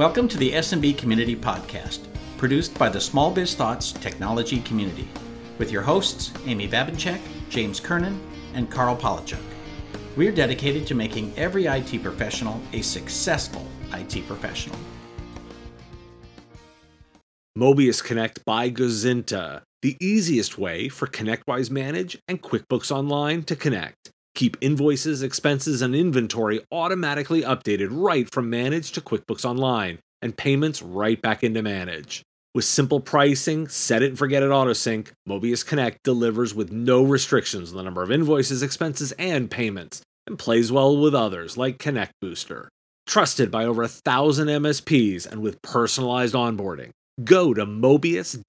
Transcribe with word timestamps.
Welcome 0.00 0.28
to 0.28 0.38
the 0.38 0.52
SMB 0.52 0.96
Community 0.96 1.36
Podcast, 1.36 2.06
produced 2.38 2.72
by 2.78 2.88
the 2.88 2.98
Small 2.98 3.30
Biz 3.30 3.54
Thoughts 3.54 3.92
technology 3.92 4.62
community, 4.62 5.06
with 5.58 5.70
your 5.70 5.82
hosts, 5.82 6.32
Amy 6.46 6.66
Babinchak, 6.66 7.20
James 7.50 7.80
Kernan, 7.80 8.18
and 8.54 8.70
Karl 8.70 8.96
Palachuk. 8.96 9.42
We 10.16 10.26
are 10.26 10.32
dedicated 10.32 10.86
to 10.86 10.94
making 10.94 11.36
every 11.36 11.66
IT 11.66 12.02
professional 12.02 12.62
a 12.72 12.80
successful 12.80 13.66
IT 13.92 14.26
professional. 14.26 14.78
Mobius 17.58 18.02
Connect 18.02 18.42
by 18.46 18.70
Gozynta, 18.70 19.60
the 19.82 19.98
easiest 20.00 20.56
way 20.56 20.88
for 20.88 21.08
ConnectWise 21.08 21.70
Manage 21.70 22.18
and 22.26 22.40
QuickBooks 22.40 22.90
Online 22.90 23.42
to 23.42 23.54
connect. 23.54 24.12
Keep 24.34 24.56
invoices, 24.60 25.22
expenses, 25.22 25.82
and 25.82 25.94
inventory 25.94 26.60
automatically 26.72 27.42
updated 27.42 27.88
right 27.90 28.32
from 28.32 28.48
Manage 28.48 28.92
to 28.92 29.00
QuickBooks 29.00 29.44
Online, 29.44 29.98
and 30.22 30.36
payments 30.36 30.82
right 30.82 31.20
back 31.20 31.42
into 31.42 31.62
Manage. 31.62 32.22
With 32.54 32.64
simple 32.64 33.00
pricing, 33.00 33.68
set 33.68 34.02
it 34.02 34.10
and 34.10 34.18
forget 34.18 34.42
it 34.42 34.50
autosync, 34.50 35.08
Mobius 35.28 35.64
Connect 35.64 36.02
delivers 36.02 36.54
with 36.54 36.72
no 36.72 37.02
restrictions 37.02 37.70
on 37.70 37.76
the 37.76 37.82
number 37.82 38.02
of 38.02 38.10
invoices, 38.10 38.62
expenses, 38.62 39.12
and 39.12 39.50
payments, 39.50 40.02
and 40.26 40.38
plays 40.38 40.72
well 40.72 40.96
with 40.96 41.14
others 41.14 41.56
like 41.56 41.78
Connect 41.78 42.12
Booster. 42.20 42.68
Trusted 43.06 43.50
by 43.50 43.64
over 43.64 43.82
a 43.82 43.88
thousand 43.88 44.48
MSPs 44.48 45.26
and 45.26 45.42
with 45.42 45.62
personalized 45.62 46.34
onboarding. 46.34 46.90
Go 47.22 47.52
to 47.54 47.66
mobius 47.66 48.40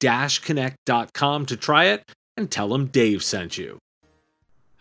connect.com 0.44 1.46
to 1.46 1.58
try 1.58 1.86
it 1.86 2.04
and 2.38 2.50
tell 2.50 2.70
them 2.70 2.88
Dave 2.88 3.24
sent 3.24 3.58
you. 3.58 3.78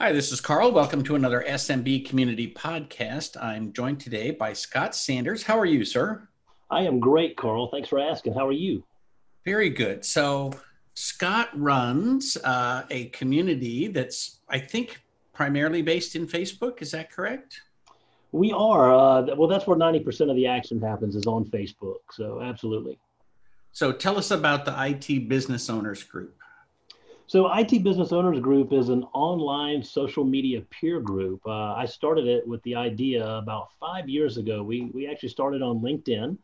Hi, 0.03 0.13
this 0.13 0.33
is 0.33 0.41
Karl. 0.41 0.73
Welcome 0.73 1.05
to 1.05 1.15
another 1.15 1.45
SMB 1.47 2.09
Community 2.09 2.51
Podcast. 2.51 3.37
I'm 3.39 3.71
joined 3.71 4.01
today 4.01 4.31
by 4.31 4.55
Scott 4.55 4.95
Sanders. 4.95 5.43
How 5.43 5.59
are 5.59 5.67
you, 5.67 5.85
sir? 5.85 6.27
I 6.71 6.85
am 6.85 7.01
great, 7.01 7.37
Karl. 7.37 7.69
Thanks 7.69 7.91
for 7.91 7.99
asking. 7.99 8.33
How 8.33 8.47
are 8.47 8.53
you? 8.53 8.83
Very 9.45 9.69
good. 9.69 10.03
So, 10.07 10.53
Scott 10.95 11.51
runs 11.53 12.39
uh, 12.45 12.85
a 12.89 13.11
community 13.11 13.89
that's, 13.89 14.41
I 14.49 14.59
think, 14.59 15.03
primarily 15.35 15.83
based 15.83 16.17
in 16.17 16.27
Facebook. 16.27 16.81
Is 16.81 16.93
that 16.93 17.11
correct? 17.11 17.61
We 18.33 18.53
are. 18.53 18.95
Uh, 18.95 19.35
well, 19.37 19.49
that's 19.49 19.67
where 19.67 19.77
90% 19.77 20.31
of 20.31 20.37
the 20.37 20.47
action 20.47 20.81
happens 20.81 21.15
is 21.15 21.27
on 21.27 21.45
Facebook. 21.45 21.99
So, 22.13 22.41
absolutely. 22.41 22.99
So, 23.73 23.93
tell 23.93 24.17
us 24.17 24.31
about 24.31 24.65
the 24.65 24.75
IT 24.83 25.29
Business 25.29 25.69
Owners 25.69 26.03
Group. 26.03 26.41
So, 27.31 27.49
IT 27.55 27.85
Business 27.85 28.11
Owners 28.11 28.41
Group 28.41 28.73
is 28.73 28.89
an 28.89 29.05
online 29.13 29.85
social 29.85 30.25
media 30.25 30.63
peer 30.63 30.99
group. 30.99 31.41
Uh, 31.47 31.75
I 31.75 31.87
started 31.87 32.27
it 32.27 32.45
with 32.45 32.61
the 32.65 32.75
idea 32.75 33.25
about 33.25 33.69
five 33.79 34.09
years 34.09 34.37
ago. 34.37 34.65
We, 34.65 34.91
we 34.93 35.07
actually 35.07 35.29
started 35.29 35.63
on 35.63 35.79
LinkedIn. 35.79 36.37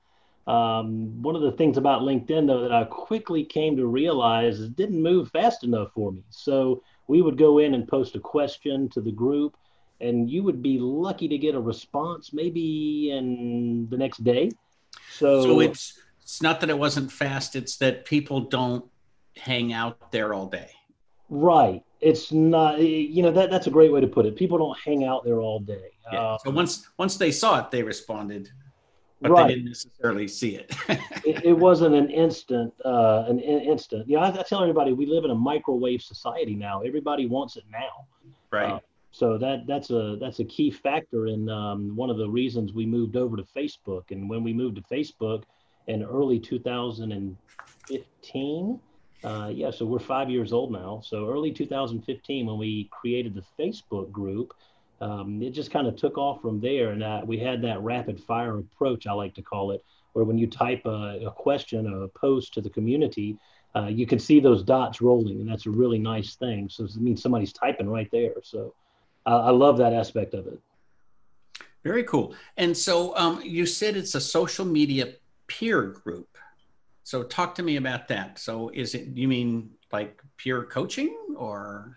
Um, 0.47 1.21
one 1.21 1.35
of 1.35 1.43
the 1.43 1.51
things 1.51 1.77
about 1.77 2.03
LinkedIn, 2.03 2.47
though, 2.47 2.61
that 2.61 2.71
I 2.71 2.85
quickly 2.85 3.43
came 3.43 3.77
to 3.77 3.89
realize 3.89 4.61
is 4.61 4.67
it 4.67 4.77
didn't 4.77 5.03
move 5.03 5.29
fast 5.33 5.65
enough 5.65 5.91
for 5.93 6.13
me. 6.13 6.23
So, 6.31 6.85
we 7.09 7.21
would 7.21 7.37
go 7.37 7.59
in 7.59 7.75
and 7.75 7.89
post 7.89 8.15
a 8.15 8.21
question 8.21 8.89
to 8.91 9.01
the 9.01 9.11
group, 9.11 9.57
and 10.01 10.31
you 10.31 10.45
would 10.45 10.63
be 10.63 10.79
lucky 10.79 11.27
to 11.27 11.37
get 11.37 11.57
a 11.57 11.61
response 11.61 12.33
maybe 12.33 13.11
in 13.11 13.89
the 13.91 13.97
next 13.97 14.23
day. 14.23 14.53
So, 15.11 15.43
so 15.43 15.59
it's 15.59 16.01
it's 16.23 16.41
not 16.41 16.61
that 16.61 16.71
it 16.71 16.79
wasn't 16.79 17.11
fast; 17.11 17.57
it's 17.57 17.77
that 17.79 18.05
people 18.05 18.43
don't 18.43 18.85
hang 19.37 19.73
out 19.73 20.13
there 20.13 20.33
all 20.33 20.47
day. 20.47 20.76
Right. 21.29 21.83
It's 22.01 22.31
not, 22.31 22.81
you 22.81 23.23
know, 23.23 23.33
that 23.33 23.51
that's 23.51 23.67
a 23.67 23.71
great 23.71 23.93
way 23.93 24.01
to 24.01 24.07
put 24.07 24.27
it. 24.27 24.37
People 24.37 24.59
don't 24.59 24.79
hang 24.79 25.05
out 25.05 25.25
there 25.25 25.41
all 25.41 25.59
day. 25.61 25.91
Yeah. 26.13 26.33
Um, 26.33 26.39
so 26.45 26.51
once 26.51 26.89
once 26.99 27.17
they 27.17 27.31
saw 27.31 27.59
it, 27.61 27.71
they 27.71 27.83
responded, 27.83 28.51
but 29.21 29.31
right. 29.31 29.49
they 29.49 29.55
didn't 29.55 29.69
necessarily 29.69 30.29
see 30.29 30.57
it. 30.57 30.75
it, 31.25 31.45
it, 31.45 31.55
wasn't 31.55 31.95
an 31.95 32.11
instant, 32.11 32.75
uh, 32.85 33.25
an 33.29 33.41
in, 33.41 33.61
instant. 33.61 34.07
You 34.09 34.17
know, 34.17 34.23
I, 34.23 34.29
I, 34.29 34.43
tell 34.43 34.61
everybody 34.61 34.93
we 34.93 35.07
live 35.07 35.25
in 35.25 35.31
a 35.31 35.35
microwave 35.35 36.03
society 36.03 36.55
now. 36.55 36.83
Everybody 36.83 37.25
wants 37.27 37.57
it 37.57 37.65
now. 37.73 38.07
Right. 38.53 38.73
Uh, 38.73 38.81
so 39.11 39.39
that 39.39 39.67
that's 39.67 39.89
a 39.91 40.19
that's 40.21 40.41
a 40.41 40.45
key 40.45 40.71
factor 40.71 41.29
in 41.29 41.49
um, 41.49 41.97
one 41.97 42.11
of 42.11 42.19
the 42.19 42.29
reasons 42.29 42.75
we 42.75 42.85
moved 42.85 43.17
over 43.17 43.39
to 43.39 43.45
Facebook. 43.45 44.11
And 44.11 44.29
when 44.29 44.45
we 44.45 44.53
moved 44.53 44.77
to 44.77 44.83
Facebook 44.83 45.45
in 45.87 46.03
early 46.03 46.39
2015 46.39 48.81
uh, 49.25 49.51
yeah, 49.53 49.71
so 49.71 49.85
we're 49.85 49.99
five 49.99 50.31
years 50.31 50.53
old 50.53 50.73
now. 50.73 51.01
So 51.05 51.29
early 51.29 51.53
2015, 51.53 52.47
when 52.47 52.59
we 52.59 52.89
created 52.91 53.35
the 53.35 53.43
Facebook 53.59 54.11
group, 54.11 54.55
um, 55.01 55.43
it 55.43 55.51
just 55.51 55.71
kind 55.71 55.87
of 55.87 55.97
took 55.97 56.17
off 56.17 56.41
from 56.41 56.61
there. 56.61 56.91
And 56.91 57.03
uh, 57.03 57.23
we 57.25 57.39
had 57.39 57.63
that 57.63 57.81
rapid 57.83 58.21
fire 58.21 58.59
approach, 58.59 59.07
I 59.07 59.13
like 59.13 59.35
to 59.35 59.43
call 59.43 59.73
it, 59.73 59.85
where 60.13 60.25
when 60.25 60.39
you 60.39 60.47
type 60.47 60.83
a, 60.87 61.21
a 61.27 61.31
question 61.31 61.87
or 61.87 62.05
a 62.05 62.09
post 62.09 62.55
to 62.55 62.61
the 62.61 62.71
community, 62.71 63.37
uh, 63.75 63.89
you 63.89 64.07
can 64.07 64.19
see 64.19 64.41
those 64.41 64.63
dots 64.63 65.03
rolling, 65.03 65.41
and 65.41 65.49
that's 65.49 65.67
a 65.67 65.71
really 65.71 65.99
nice 65.99 66.35
thing. 66.37 66.69
So 66.71 66.85
it 66.85 66.97
means 66.97 67.23
somebody's 67.23 67.53
typing 67.53 67.91
right 67.91 68.09
there. 68.11 68.33
So 68.43 68.75
I 69.27 69.51
love 69.51 69.77
that 69.79 69.93
aspect 69.93 70.35
of 70.35 70.47
it. 70.47 70.59
Very 71.85 72.05
cool. 72.05 72.35
And 72.57 72.77
so 72.77 73.17
um, 73.17 73.43
you 73.43 73.67
said 73.67 73.97
it's 73.97 74.15
a 74.15 74.21
social 74.21 74.65
media 74.65 75.15
peer 75.47 75.83
group. 75.83 76.29
So 77.07 77.23
talk 77.23 77.55
to 77.55 77.63
me 77.63 77.77
about 77.77 78.09
that. 78.09 78.37
So 78.37 78.69
is 78.75 78.97
it 78.97 79.17
you 79.17 79.29
mean 79.29 79.71
like 79.93 80.21
pure 80.39 80.65
coaching 80.65 81.17
or 81.37 81.97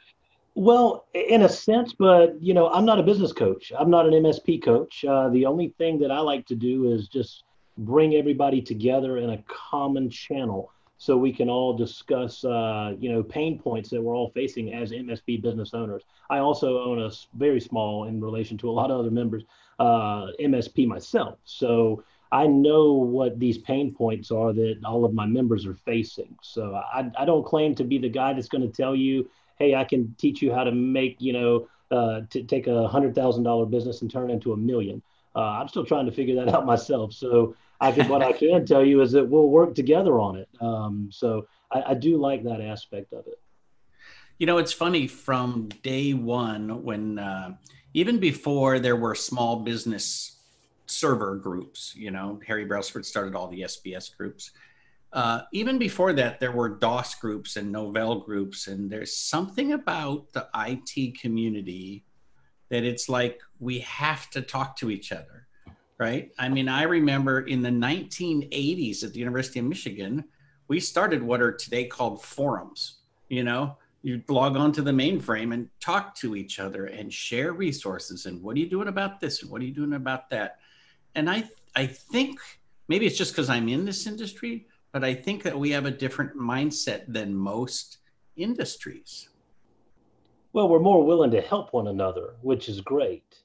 well, 0.53 1.07
in 1.15 1.41
a 1.41 1.49
sense, 1.49 1.93
but 1.93 2.39
you 2.39 2.53
know, 2.53 2.69
I'm 2.69 2.85
not 2.85 2.99
a 2.99 3.03
business 3.03 3.33
coach. 3.33 3.71
I'm 3.75 3.89
not 3.89 4.05
an 4.05 4.13
MSP 4.13 4.61
coach. 4.61 5.03
Uh, 5.03 5.29
the 5.29 5.47
only 5.47 5.73
thing 5.79 5.97
that 5.97 6.11
I 6.11 6.19
like 6.19 6.45
to 6.45 6.55
do 6.55 6.91
is 6.93 7.07
just 7.07 7.43
bring 7.79 8.13
everybody 8.13 8.61
together 8.61 9.17
in 9.17 9.31
a 9.31 9.43
common 9.47 10.11
channel 10.11 10.71
so 10.99 11.17
we 11.17 11.33
can 11.33 11.49
all 11.49 11.75
discuss, 11.75 12.45
uh, 12.45 12.93
you 12.99 13.11
know, 13.11 13.23
pain 13.23 13.57
points 13.57 13.89
that 13.89 13.99
we're 13.99 14.15
all 14.15 14.29
facing 14.35 14.73
as 14.75 14.91
MSP 14.91 15.41
business 15.41 15.73
owners. 15.73 16.03
I 16.29 16.37
also 16.37 16.83
own 16.83 17.01
a 17.01 17.09
very 17.33 17.61
small, 17.61 18.03
in 18.03 18.21
relation 18.21 18.59
to 18.59 18.69
a 18.69 18.71
lot 18.79 18.91
of 18.91 18.99
other 18.99 19.09
members, 19.09 19.43
uh, 19.79 20.27
MSP 20.39 20.85
myself. 20.85 21.39
So 21.45 22.03
I 22.31 22.45
know 22.47 22.93
what 22.93 23.39
these 23.39 23.57
pain 23.57 23.93
points 23.93 24.29
are 24.29 24.53
that 24.53 24.79
all 24.85 25.03
of 25.03 25.13
my 25.13 25.25
members 25.25 25.65
are 25.65 25.73
facing. 25.73 26.37
So 26.43 26.75
I, 26.75 27.09
I 27.17 27.25
don't 27.25 27.45
claim 27.45 27.73
to 27.75 27.83
be 27.83 27.97
the 27.97 28.09
guy 28.09 28.33
that's 28.33 28.49
going 28.49 28.61
to 28.61 28.75
tell 28.75 28.95
you, 28.95 29.29
hey, 29.57 29.75
I 29.75 29.83
can 29.83 30.13
teach 30.17 30.41
you 30.41 30.53
how 30.53 30.63
to 30.63 30.71
make, 30.71 31.17
you 31.19 31.33
know, 31.33 31.67
uh, 31.91 32.21
to 32.29 32.43
take 32.43 32.67
a 32.67 32.87
hundred 32.87 33.15
thousand 33.15 33.43
dollar 33.43 33.65
business 33.65 34.01
and 34.01 34.11
turn 34.11 34.29
it 34.29 34.33
into 34.33 34.53
a 34.53 34.57
million. 34.57 35.01
Uh, 35.35 35.39
I'm 35.39 35.67
still 35.67 35.85
trying 35.85 36.05
to 36.05 36.11
figure 36.11 36.35
that 36.35 36.53
out 36.53 36.65
myself. 36.67 37.13
So 37.13 37.55
I 37.81 37.91
can, 37.91 38.07
what 38.07 38.21
I 38.21 38.31
can 38.31 38.65
tell 38.65 38.85
you 38.85 39.01
is 39.01 39.11
that 39.13 39.27
we'll 39.27 39.49
work 39.49 39.73
together 39.73 40.19
on 40.19 40.37
it. 40.37 40.49
Um, 40.61 41.09
so 41.11 41.47
I, 41.71 41.81
I 41.87 41.93
do 41.95 42.17
like 42.17 42.43
that 42.43 42.61
aspect 42.61 43.11
of 43.13 43.25
it. 43.25 43.39
You 44.37 44.45
know, 44.45 44.57
it's 44.57 44.71
funny 44.71 45.07
from 45.07 45.69
day 45.81 46.13
one 46.13 46.83
when 46.83 47.17
uh, 47.19 47.55
even 47.93 48.19
before 48.19 48.79
there 48.79 48.95
were 48.95 49.15
small 49.15 49.57
business 49.57 50.38
server 50.89 51.35
groups. 51.35 51.93
You 51.95 52.11
know, 52.11 52.39
Harry 52.45 52.65
Brelsford 52.65 53.05
started 53.05 53.35
all 53.35 53.47
the 53.47 53.61
SBS 53.61 54.15
groups. 54.15 54.51
Uh, 55.11 55.41
even 55.53 55.77
before 55.77 56.13
that, 56.13 56.39
there 56.39 56.51
were 56.51 56.69
DOS 56.69 57.15
groups 57.15 57.55
and 57.55 57.73
Novell 57.73 58.23
groups, 58.23 58.67
and 58.67 58.89
there's 58.89 59.15
something 59.15 59.73
about 59.73 60.31
the 60.33 60.47
IT 60.55 61.19
community 61.19 62.05
that 62.69 62.83
it's 62.83 63.09
like 63.09 63.39
we 63.59 63.79
have 63.79 64.29
to 64.29 64.41
talk 64.41 64.75
to 64.77 64.91
each 64.91 65.11
other, 65.11 65.47
right? 65.97 66.31
I 66.37 66.49
mean, 66.49 66.69
I 66.69 66.83
remember 66.83 67.41
in 67.41 67.63
the 67.63 67.69
1980s 67.69 69.03
at 69.03 69.13
the 69.13 69.19
University 69.19 69.59
of 69.59 69.65
Michigan, 69.65 70.23
we 70.67 70.79
started 70.79 71.23
what 71.23 71.41
are 71.41 71.51
today 71.51 71.85
called 71.85 72.23
forums. 72.23 72.99
You 73.29 73.43
know, 73.43 73.77
you 74.01 74.21
log 74.29 74.55
on 74.55 74.71
to 74.73 74.81
the 74.81 74.91
mainframe 74.91 75.53
and 75.53 75.69
talk 75.79 76.15
to 76.15 76.35
each 76.35 76.59
other 76.59 76.85
and 76.85 77.11
share 77.11 77.53
resources 77.53 78.27
and 78.27 78.41
what 78.41 78.55
are 78.55 78.59
you 78.59 78.69
doing 78.69 78.87
about 78.87 79.19
this 79.19 79.41
and 79.41 79.51
what 79.51 79.61
are 79.61 79.65
you 79.65 79.73
doing 79.73 79.93
about 79.93 80.29
that 80.29 80.58
and 81.19 81.29
I 81.29 81.43
I 81.75 81.85
think 81.85 82.39
maybe 82.87 83.05
it's 83.05 83.17
just 83.17 83.33
because 83.33 83.49
I'm 83.49 83.69
in 83.69 83.85
this 83.85 84.07
industry, 84.07 84.65
but 84.91 85.03
I 85.03 85.13
think 85.13 85.43
that 85.43 85.57
we 85.57 85.69
have 85.71 85.85
a 85.85 85.91
different 85.91 86.35
mindset 86.35 87.03
than 87.07 87.35
most 87.35 87.99
industries. 88.35 89.29
Well, 90.53 90.67
we're 90.67 90.79
more 90.79 91.05
willing 91.05 91.29
to 91.31 91.41
help 91.41 91.73
one 91.73 91.87
another, 91.87 92.35
which 92.41 92.69
is 92.69 92.81
great. 92.81 93.43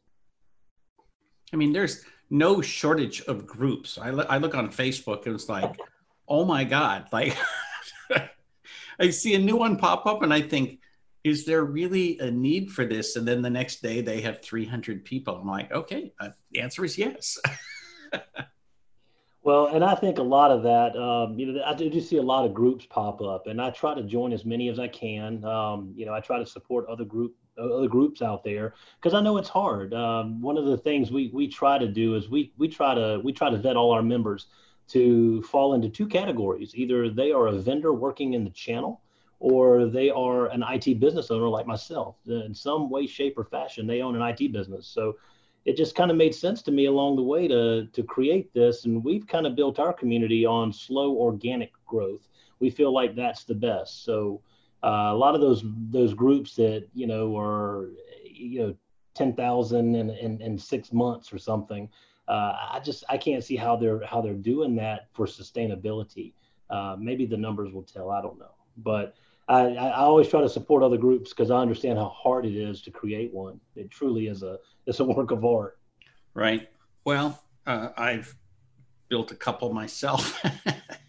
I 1.52 1.56
mean, 1.56 1.72
there's 1.72 2.04
no 2.30 2.62
shortage 2.62 3.20
of 3.22 3.46
groups. 3.46 3.98
I, 3.98 4.08
I 4.08 4.38
look 4.38 4.54
on 4.54 4.68
Facebook, 4.68 5.26
and 5.26 5.34
it's 5.34 5.48
like, 5.48 5.78
oh 6.26 6.44
my 6.44 6.64
God, 6.64 7.08
like 7.12 7.36
I 8.98 9.10
see 9.10 9.34
a 9.34 9.38
new 9.38 9.56
one 9.56 9.76
pop 9.76 10.06
up 10.06 10.22
and 10.22 10.32
I 10.32 10.40
think, 10.40 10.78
is 11.24 11.46
there 11.46 11.64
really 11.64 12.18
a 12.18 12.30
need 12.30 12.70
for 12.70 12.84
this? 12.84 13.16
And 13.16 13.26
then 13.26 13.40
the 13.40 13.50
next 13.50 13.82
day 13.82 14.02
they 14.02 14.20
have 14.20 14.42
300 14.42 15.04
people. 15.04 15.36
I'm 15.36 15.48
like, 15.48 15.72
okay, 15.72 16.12
uh, 16.20 16.28
the 16.52 16.60
answer 16.60 16.84
is 16.84 16.98
yes. 16.98 17.38
well, 19.42 19.68
and 19.68 19.82
I 19.82 19.94
think 19.94 20.18
a 20.18 20.22
lot 20.22 20.50
of 20.50 20.62
that, 20.64 20.94
um, 20.96 21.38
you 21.38 21.46
know, 21.46 21.64
I 21.64 21.72
do 21.72 21.98
see 22.00 22.18
a 22.18 22.22
lot 22.22 22.44
of 22.44 22.52
groups 22.52 22.86
pop 22.88 23.22
up, 23.22 23.46
and 23.46 23.60
I 23.60 23.70
try 23.70 23.94
to 23.94 24.02
join 24.02 24.34
as 24.34 24.44
many 24.44 24.68
as 24.68 24.78
I 24.78 24.86
can. 24.86 25.42
Um, 25.46 25.94
you 25.96 26.04
know, 26.04 26.12
I 26.12 26.20
try 26.20 26.38
to 26.38 26.46
support 26.46 26.86
other 26.88 27.04
group 27.04 27.34
other 27.56 27.88
groups 27.88 28.20
out 28.20 28.42
there 28.42 28.74
because 29.00 29.14
I 29.14 29.20
know 29.20 29.36
it's 29.38 29.48
hard. 29.48 29.94
Um, 29.94 30.42
one 30.42 30.58
of 30.58 30.66
the 30.66 30.76
things 30.76 31.10
we 31.10 31.30
we 31.32 31.48
try 31.48 31.78
to 31.78 31.88
do 31.88 32.16
is 32.16 32.28
we 32.28 32.52
we 32.58 32.68
try 32.68 32.94
to 32.94 33.20
we 33.24 33.32
try 33.32 33.48
to 33.48 33.56
vet 33.56 33.76
all 33.76 33.92
our 33.92 34.02
members 34.02 34.46
to 34.88 35.40
fall 35.44 35.74
into 35.74 35.88
two 35.88 36.06
categories. 36.06 36.74
Either 36.74 37.08
they 37.08 37.32
are 37.32 37.46
a 37.46 37.52
vendor 37.52 37.94
working 37.94 38.34
in 38.34 38.44
the 38.44 38.50
channel, 38.50 39.00
or 39.44 39.86
they 39.86 40.08
are 40.08 40.46
an 40.46 40.64
IT 40.66 40.98
business 41.00 41.30
owner 41.30 41.48
like 41.48 41.66
myself. 41.66 42.16
In 42.26 42.54
some 42.54 42.88
way, 42.88 43.06
shape, 43.06 43.38
or 43.38 43.44
fashion, 43.44 43.86
they 43.86 44.00
own 44.00 44.16
an 44.16 44.22
IT 44.22 44.52
business. 44.52 44.86
So 44.86 45.16
it 45.66 45.76
just 45.76 45.94
kind 45.94 46.10
of 46.10 46.16
made 46.16 46.34
sense 46.34 46.62
to 46.62 46.70
me 46.70 46.86
along 46.86 47.16
the 47.16 47.22
way 47.22 47.46
to 47.48 47.86
to 47.92 48.02
create 48.02 48.52
this, 48.54 48.86
and 48.86 49.04
we've 49.04 49.26
kind 49.26 49.46
of 49.46 49.54
built 49.54 49.78
our 49.78 49.92
community 49.92 50.46
on 50.46 50.72
slow 50.72 51.14
organic 51.16 51.72
growth. 51.86 52.26
We 52.58 52.70
feel 52.70 52.92
like 52.92 53.14
that's 53.14 53.44
the 53.44 53.54
best. 53.54 54.04
So 54.04 54.40
uh, 54.82 55.10
a 55.12 55.16
lot 55.24 55.34
of 55.34 55.42
those 55.42 55.62
those 55.90 56.14
groups 56.14 56.56
that 56.56 56.88
you 56.94 57.06
know 57.06 57.38
are 57.38 57.90
you 58.24 58.60
know 58.60 58.74
ten 59.14 59.34
thousand 59.34 59.94
in, 59.94 60.08
in 60.10 60.40
in 60.40 60.58
six 60.58 60.90
months 60.90 61.32
or 61.34 61.38
something 61.38 61.90
uh, 62.28 62.54
I 62.72 62.80
just 62.82 63.04
I 63.08 63.18
can't 63.18 63.44
see 63.44 63.56
how 63.56 63.76
they're 63.76 64.04
how 64.06 64.22
they're 64.22 64.32
doing 64.34 64.74
that 64.76 65.08
for 65.12 65.26
sustainability. 65.26 66.32
Uh, 66.70 66.96
maybe 66.98 67.26
the 67.26 67.36
numbers 67.36 67.72
will 67.72 67.82
tell. 67.82 68.10
I 68.10 68.22
don't 68.22 68.38
know, 68.38 68.54
but 68.78 69.14
I, 69.48 69.74
I 69.74 69.96
always 69.96 70.28
try 70.28 70.40
to 70.40 70.48
support 70.48 70.82
other 70.82 70.96
groups 70.96 71.30
because 71.30 71.50
I 71.50 71.58
understand 71.58 71.98
how 71.98 72.08
hard 72.08 72.46
it 72.46 72.56
is 72.56 72.80
to 72.82 72.90
create 72.90 73.32
one. 73.32 73.60
It 73.76 73.90
truly 73.90 74.28
is 74.28 74.42
a 74.42 74.58
it's 74.86 75.00
a 75.00 75.04
work 75.04 75.30
of 75.30 75.44
art. 75.44 75.78
Right. 76.34 76.68
Well, 77.04 77.42
uh, 77.66 77.90
I've 77.96 78.34
built 79.08 79.30
a 79.30 79.36
couple 79.36 79.72
myself. 79.72 80.42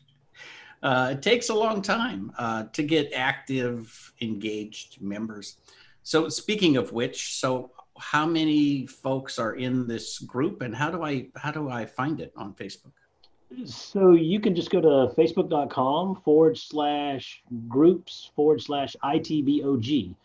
uh, 0.84 1.10
it 1.14 1.22
takes 1.22 1.50
a 1.50 1.56
long 1.56 1.82
time 1.82 2.32
uh, 2.38 2.66
to 2.74 2.84
get 2.84 3.12
active, 3.14 4.14
engaged 4.22 5.02
members. 5.02 5.58
So, 6.04 6.30
speaking 6.30 6.78
of 6.78 6.92
which, 6.92 7.36
so 7.36 7.72
how 7.98 8.26
many 8.26 8.86
folks 8.86 9.40
are 9.40 9.56
in 9.56 9.88
this 9.88 10.20
group 10.20 10.62
and 10.62 10.76
how 10.76 10.92
do 10.92 11.04
I 11.04 11.28
how 11.36 11.52
do 11.52 11.70
I 11.70 11.86
find 11.86 12.20
it 12.20 12.34
on 12.36 12.54
Facebook? 12.54 12.92
So 13.64 14.14
you 14.14 14.40
can 14.40 14.56
just 14.56 14.70
go 14.70 14.82
to 14.82 15.14
facebook.com 15.16 16.22
forward 16.24 16.58
slash 16.58 17.42
groups 17.68 18.32
forward 18.36 18.62
slash 18.62 18.96
ITBOG. 19.04 20.16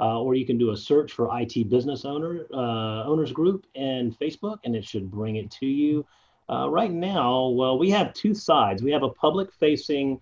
Uh, 0.00 0.20
or 0.20 0.36
you 0.36 0.46
can 0.46 0.58
do 0.58 0.70
a 0.70 0.76
search 0.76 1.12
for 1.12 1.28
IT 1.40 1.68
business 1.68 2.04
owner 2.04 2.46
uh, 2.54 3.04
owners 3.04 3.32
group 3.32 3.66
in 3.74 4.12
Facebook, 4.12 4.58
and 4.64 4.76
it 4.76 4.84
should 4.84 5.10
bring 5.10 5.36
it 5.36 5.50
to 5.50 5.66
you. 5.66 6.06
Uh, 6.48 6.68
right 6.70 6.92
now, 6.92 7.48
well, 7.48 7.76
we 7.78 7.90
have 7.90 8.14
two 8.14 8.32
sides. 8.32 8.80
We 8.80 8.92
have 8.92 9.02
a 9.02 9.08
public-facing 9.08 10.20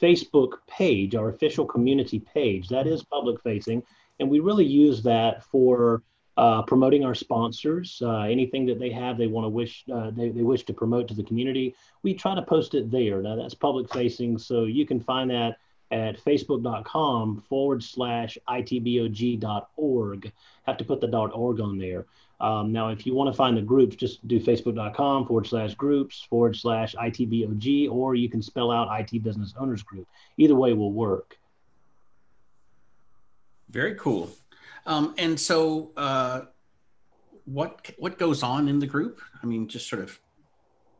Facebook 0.00 0.54
page, 0.66 1.14
our 1.14 1.28
official 1.28 1.66
community 1.66 2.20
page 2.20 2.68
that 2.68 2.86
is 2.86 3.04
public-facing, 3.04 3.82
and 4.18 4.30
we 4.30 4.40
really 4.40 4.64
use 4.64 5.02
that 5.02 5.44
for 5.44 6.02
uh, 6.38 6.62
promoting 6.62 7.04
our 7.04 7.16
sponsors, 7.16 8.00
uh, 8.00 8.20
anything 8.20 8.64
that 8.64 8.78
they 8.78 8.90
have, 8.90 9.18
they 9.18 9.26
want 9.26 9.44
to 9.44 9.48
wish 9.48 9.84
uh, 9.92 10.12
they, 10.12 10.28
they 10.28 10.42
wish 10.42 10.62
to 10.62 10.72
promote 10.72 11.08
to 11.08 11.14
the 11.14 11.24
community. 11.24 11.74
We 12.04 12.14
try 12.14 12.36
to 12.36 12.42
post 12.42 12.74
it 12.74 12.92
there. 12.92 13.20
Now 13.20 13.34
that's 13.34 13.54
public 13.54 13.92
facing, 13.92 14.38
so 14.38 14.64
you 14.64 14.86
can 14.86 15.00
find 15.00 15.30
that 15.30 15.58
at 15.90 16.22
facebook.com 16.22 17.42
forward 17.48 17.82
slash 17.82 18.38
itbog.org. 18.48 20.32
Have 20.64 20.76
to 20.76 20.84
put 20.84 21.00
the 21.00 21.08
.org 21.08 21.60
on 21.60 21.76
there. 21.76 22.06
Um, 22.40 22.70
now, 22.70 22.90
if 22.90 23.04
you 23.04 23.14
want 23.14 23.34
to 23.34 23.36
find 23.36 23.56
the 23.56 23.62
groups, 23.62 23.96
just 23.96 24.26
do 24.28 24.38
facebook.com 24.38 25.26
forward 25.26 25.48
slash 25.48 25.74
groups 25.74 26.24
forward 26.30 26.54
slash 26.54 26.94
itbog, 26.94 27.90
or 27.90 28.14
you 28.14 28.28
can 28.28 28.42
spell 28.42 28.70
out 28.70 28.88
IT 29.00 29.24
Business 29.24 29.54
Owners 29.58 29.82
Group. 29.82 30.06
Either 30.36 30.54
way 30.54 30.72
will 30.72 30.92
work. 30.92 31.36
Very 33.70 33.96
cool. 33.96 34.30
Um, 34.88 35.14
and 35.18 35.38
so, 35.38 35.92
uh, 35.98 36.40
what 37.44 37.90
what 37.98 38.18
goes 38.18 38.42
on 38.42 38.68
in 38.68 38.78
the 38.78 38.86
group? 38.86 39.20
I 39.42 39.46
mean, 39.46 39.68
just 39.68 39.88
sort 39.88 40.02
of 40.02 40.18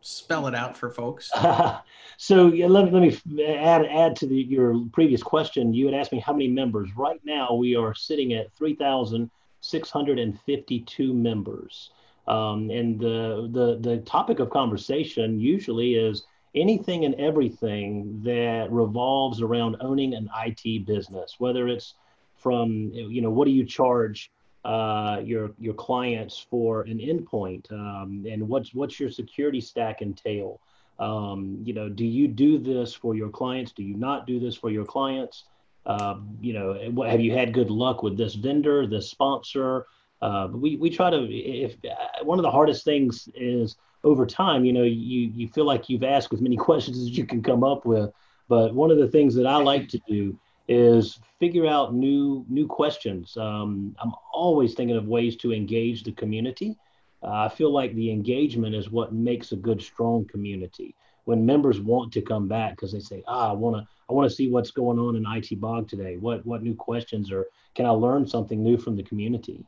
spell 0.02 0.46
it 0.46 0.55
out 0.55 0.76
for 0.76 0.90
folks. 0.90 1.31
so 2.19 2.52
yeah, 2.52 2.67
let, 2.67 2.93
let 2.93 3.02
me 3.02 3.44
add 3.44 3.87
add 3.87 4.14
to 4.17 4.26
the, 4.26 4.37
your 4.37 4.85
previous 4.93 5.23
question. 5.23 5.73
You 5.73 5.87
had 5.87 5.94
asked 5.94 6.12
me 6.12 6.20
how 6.20 6.35
many 6.35 6.49
members. 6.49 6.90
Right 6.96 7.20
now, 7.25 7.55
we 7.55 7.76
are 7.76 7.94
sitting 7.94 8.35
at 8.35 8.52
three 8.52 8.75
thousand 8.75 9.31
six 9.61 9.91
hundred 9.91 10.19
and 10.19 10.38
fifty-two 10.43 11.14
members. 11.14 11.91
Um, 12.29 12.70
and 12.70 13.00
the, 13.00 13.49
the 13.52 13.79
the 13.81 13.99
topic 14.02 14.38
of 14.38 14.50
conversation 14.50 15.41
usually 15.41 15.94
is 15.94 16.25
anything 16.55 17.06
and 17.06 17.14
everything 17.14 18.20
that 18.23 18.70
revolves 18.70 19.41
around 19.41 19.76
owning 19.81 20.12
an 20.12 20.29
IT 20.44 20.84
business, 20.84 21.37
whether 21.38 21.69
it's 21.69 21.94
from 22.38 22.90
you 22.93 23.20
know 23.20 23.31
what 23.31 23.46
do 23.46 23.50
you 23.50 23.64
charge 23.64 24.31
uh, 24.64 25.20
your 25.25 25.52
your 25.58 25.75
clients 25.75 26.46
for 26.50 26.82
an 26.82 26.99
endpoint? 26.99 27.70
Um, 27.73 28.25
and 28.31 28.49
what's 28.49 28.75
what's 28.75 28.99
your 28.99 29.11
security 29.11 29.61
stack 29.61 30.02
entail? 30.02 30.61
Um, 30.99 31.58
you 31.62 31.75
know 31.75 31.88
do 31.88 32.05
you 32.05 32.29
do 32.29 32.58
this 32.58 32.94
for 32.94 33.14
your 33.14 33.29
clients? 33.29 33.73
Do 33.73 33.82
you 33.82 33.96
not 33.96 34.26
do 34.26 34.40
this 34.40 34.56
for 34.56 34.70
your 34.70 34.85
clients? 34.85 35.44
Um, 35.87 36.37
you 36.40 36.52
know 36.52 36.75
have 37.05 37.20
you 37.20 37.32
had 37.32 37.55
good 37.55 37.70
luck 37.70 38.02
with 38.02 38.17
this 38.17 38.35
vendor 38.35 38.87
this 38.87 39.11
sponsor? 39.11 39.87
Uh, 40.20 40.49
we, 40.52 40.76
we 40.76 40.91
try 40.91 41.11
to 41.11 41.25
if 41.32 41.76
uh, 41.84 42.25
one 42.25 42.38
of 42.38 42.43
the 42.43 42.50
hardest 42.50 42.84
things 42.84 43.29
is 43.37 43.76
over 44.02 44.26
time 44.26 44.64
you 44.64 44.73
know 44.73 44.82
you 44.82 45.31
you 45.34 45.49
feel 45.49 45.64
like 45.64 45.88
you've 45.88 46.02
asked 46.02 46.32
as 46.32 46.41
many 46.41 46.56
questions 46.69 46.99
as 46.99 47.17
you 47.17 47.25
can 47.25 47.43
come 47.43 47.64
up 47.64 47.84
with. 47.84 48.11
But 48.49 48.75
one 48.75 48.91
of 48.91 48.96
the 48.96 49.08
things 49.08 49.34
that 49.34 49.46
i 49.46 49.56
like 49.56 49.88
to 49.88 50.00
do 50.08 50.38
is 50.69 51.19
figure 51.41 51.67
out 51.67 51.94
new 51.94 52.44
new 52.49 52.67
questions. 52.67 53.37
Um, 53.37 53.97
I'm 53.99 54.12
always 54.32 54.75
thinking 54.75 54.97
of 54.97 55.06
ways 55.06 55.37
to 55.37 55.53
engage 55.53 56.05
the 56.05 56.12
community. 56.12 56.76
Uh, 57.23 57.47
I 57.47 57.49
feel 57.49 57.73
like 57.73 57.94
the 57.94 58.11
engagement 58.11 58.75
is 58.75 58.91
what 58.91 59.12
makes 59.12 59.53
a 59.53 59.56
good, 59.56 59.82
strong 59.82 60.25
community. 60.26 60.94
When 61.25 61.44
members 61.44 61.81
want 61.81 62.12
to 62.12 62.23
come 62.23 62.49
back 62.49 62.76
because 62.76 62.93
they 62.93 63.00
say, 63.00 63.23
"Ah, 63.26 63.50
I 63.50 63.53
want 63.53 63.76
to, 63.76 63.87
I 64.09 64.12
want 64.12 64.29
to 64.31 64.35
see 64.35 64.49
what's 64.49 64.70
going 64.70 64.99
on 64.99 65.17
in 65.17 65.25
IT 65.26 65.61
Bog 65.61 65.88
today. 65.88 66.17
What 66.17 66.44
what 66.47 66.62
new 66.62 66.75
questions 66.75 67.32
or 67.32 67.47
can 67.75 67.87
I 67.87 67.91
learn 67.91 68.26
something 68.26 68.62
new 68.62 68.76
from 68.76 68.97
the 68.97 69.03
community?" 69.03 69.65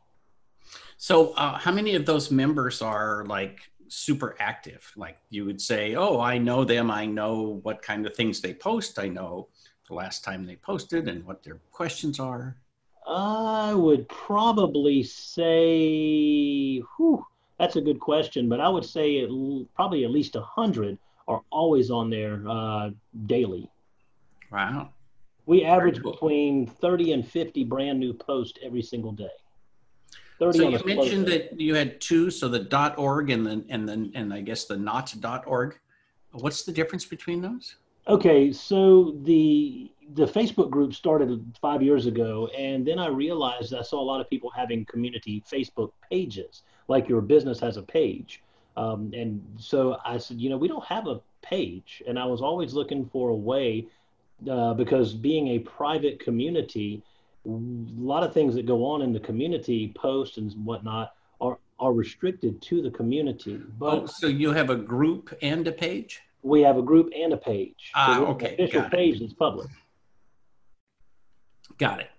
So, 0.97 1.33
uh, 1.33 1.57
how 1.57 1.71
many 1.71 1.95
of 1.95 2.05
those 2.05 2.31
members 2.31 2.81
are 2.81 3.25
like 3.25 3.59
super 3.89 4.35
active? 4.39 4.91
Like 4.95 5.17
you 5.29 5.45
would 5.45 5.61
say, 5.61 5.95
"Oh, 5.95 6.19
I 6.19 6.37
know 6.37 6.63
them. 6.63 6.89
I 6.89 7.05
know 7.05 7.59
what 7.63 7.81
kind 7.81 8.05
of 8.05 8.15
things 8.15 8.39
they 8.39 8.53
post. 8.53 8.99
I 8.99 9.07
know." 9.07 9.49
The 9.91 9.95
last 9.95 10.23
time 10.23 10.45
they 10.45 10.55
posted 10.55 11.09
and 11.09 11.25
what 11.25 11.43
their 11.43 11.59
questions 11.73 12.17
are? 12.17 12.55
I 13.05 13.73
would 13.73 14.07
probably 14.07 15.03
say, 15.03 16.81
whew, 16.95 17.25
that's 17.59 17.75
a 17.75 17.81
good 17.81 17.99
question, 17.99 18.47
but 18.47 18.61
I 18.61 18.69
would 18.69 18.85
say 18.85 19.17
it, 19.17 19.29
probably 19.75 20.05
at 20.05 20.11
least 20.11 20.35
100 20.35 20.97
are 21.27 21.41
always 21.49 21.91
on 21.91 22.09
there 22.09 22.41
uh, 22.47 22.91
daily. 23.25 23.69
Wow. 24.49 24.91
We 25.45 25.65
average 25.65 26.01
cool. 26.01 26.13
between 26.13 26.67
30 26.67 27.11
and 27.11 27.27
50 27.27 27.65
brand 27.65 27.99
new 27.99 28.13
posts 28.13 28.59
every 28.63 28.83
single 28.83 29.11
day. 29.11 29.27
so 30.39 30.69
you 30.69 30.79
mentioned 30.85 31.27
that 31.27 31.59
you 31.59 31.75
had 31.75 31.99
two, 31.99 32.31
so 32.31 32.47
the 32.47 32.59
dot 32.59 32.97
.org 32.97 33.29
and 33.29 33.45
then 33.45 33.65
and 33.69 33.89
then 33.89 34.11
and 34.15 34.33
I 34.33 34.39
guess 34.39 34.65
the 34.65 34.77
not 34.77 35.13
dot 35.19 35.43
.org. 35.47 35.77
What's 36.31 36.63
the 36.63 36.71
difference 36.71 37.03
between 37.03 37.41
those? 37.41 37.75
Okay, 38.11 38.51
so 38.51 39.15
the 39.23 39.89
the 40.15 40.25
Facebook 40.25 40.69
group 40.69 40.93
started 40.93 41.45
five 41.61 41.81
years 41.81 42.07
ago, 42.07 42.49
and 42.57 42.85
then 42.85 42.99
I 42.99 43.07
realized 43.07 43.73
I 43.73 43.83
saw 43.83 44.01
a 44.01 44.03
lot 44.03 44.19
of 44.19 44.29
people 44.29 44.49
having 44.49 44.83
community 44.83 45.41
Facebook 45.49 45.93
pages, 46.09 46.63
like 46.89 47.07
your 47.07 47.21
business 47.21 47.57
has 47.61 47.77
a 47.77 47.81
page. 47.81 48.43
Um, 48.75 49.13
and 49.15 49.41
so 49.57 49.95
I 50.05 50.17
said, 50.17 50.41
you 50.41 50.49
know, 50.49 50.57
we 50.57 50.67
don't 50.67 50.83
have 50.83 51.07
a 51.07 51.21
page, 51.41 52.03
and 52.05 52.19
I 52.19 52.25
was 52.25 52.41
always 52.41 52.73
looking 52.73 53.05
for 53.05 53.29
a 53.29 53.35
way 53.35 53.87
uh, 54.49 54.73
because 54.73 55.13
being 55.13 55.47
a 55.47 55.59
private 55.59 56.19
community, 56.19 57.01
a 57.45 57.49
lot 57.49 58.23
of 58.23 58.33
things 58.33 58.55
that 58.55 58.65
go 58.65 58.83
on 58.83 59.01
in 59.03 59.13
the 59.13 59.21
community, 59.21 59.93
posts 59.95 60.35
and 60.35 60.51
whatnot, 60.65 61.15
are 61.39 61.57
are 61.79 61.93
restricted 61.93 62.61
to 62.63 62.81
the 62.81 62.91
community. 62.91 63.61
But 63.79 64.03
oh, 64.03 64.05
so 64.05 64.27
you 64.27 64.51
have 64.51 64.69
a 64.69 64.75
group 64.75 65.33
and 65.41 65.65
a 65.65 65.71
page? 65.71 66.21
We 66.43 66.61
have 66.61 66.77
a 66.77 66.81
group 66.81 67.11
and 67.15 67.33
a 67.33 67.37
page. 67.37 67.91
Ah, 67.95 68.15
so 68.15 68.25
okay. 68.27 68.53
official 68.53 68.81
Got 68.81 68.91
page 68.91 69.15
it. 69.15 69.19
that's 69.21 69.33
public. 69.33 69.69
Got 71.77 72.01
it. 72.01 72.09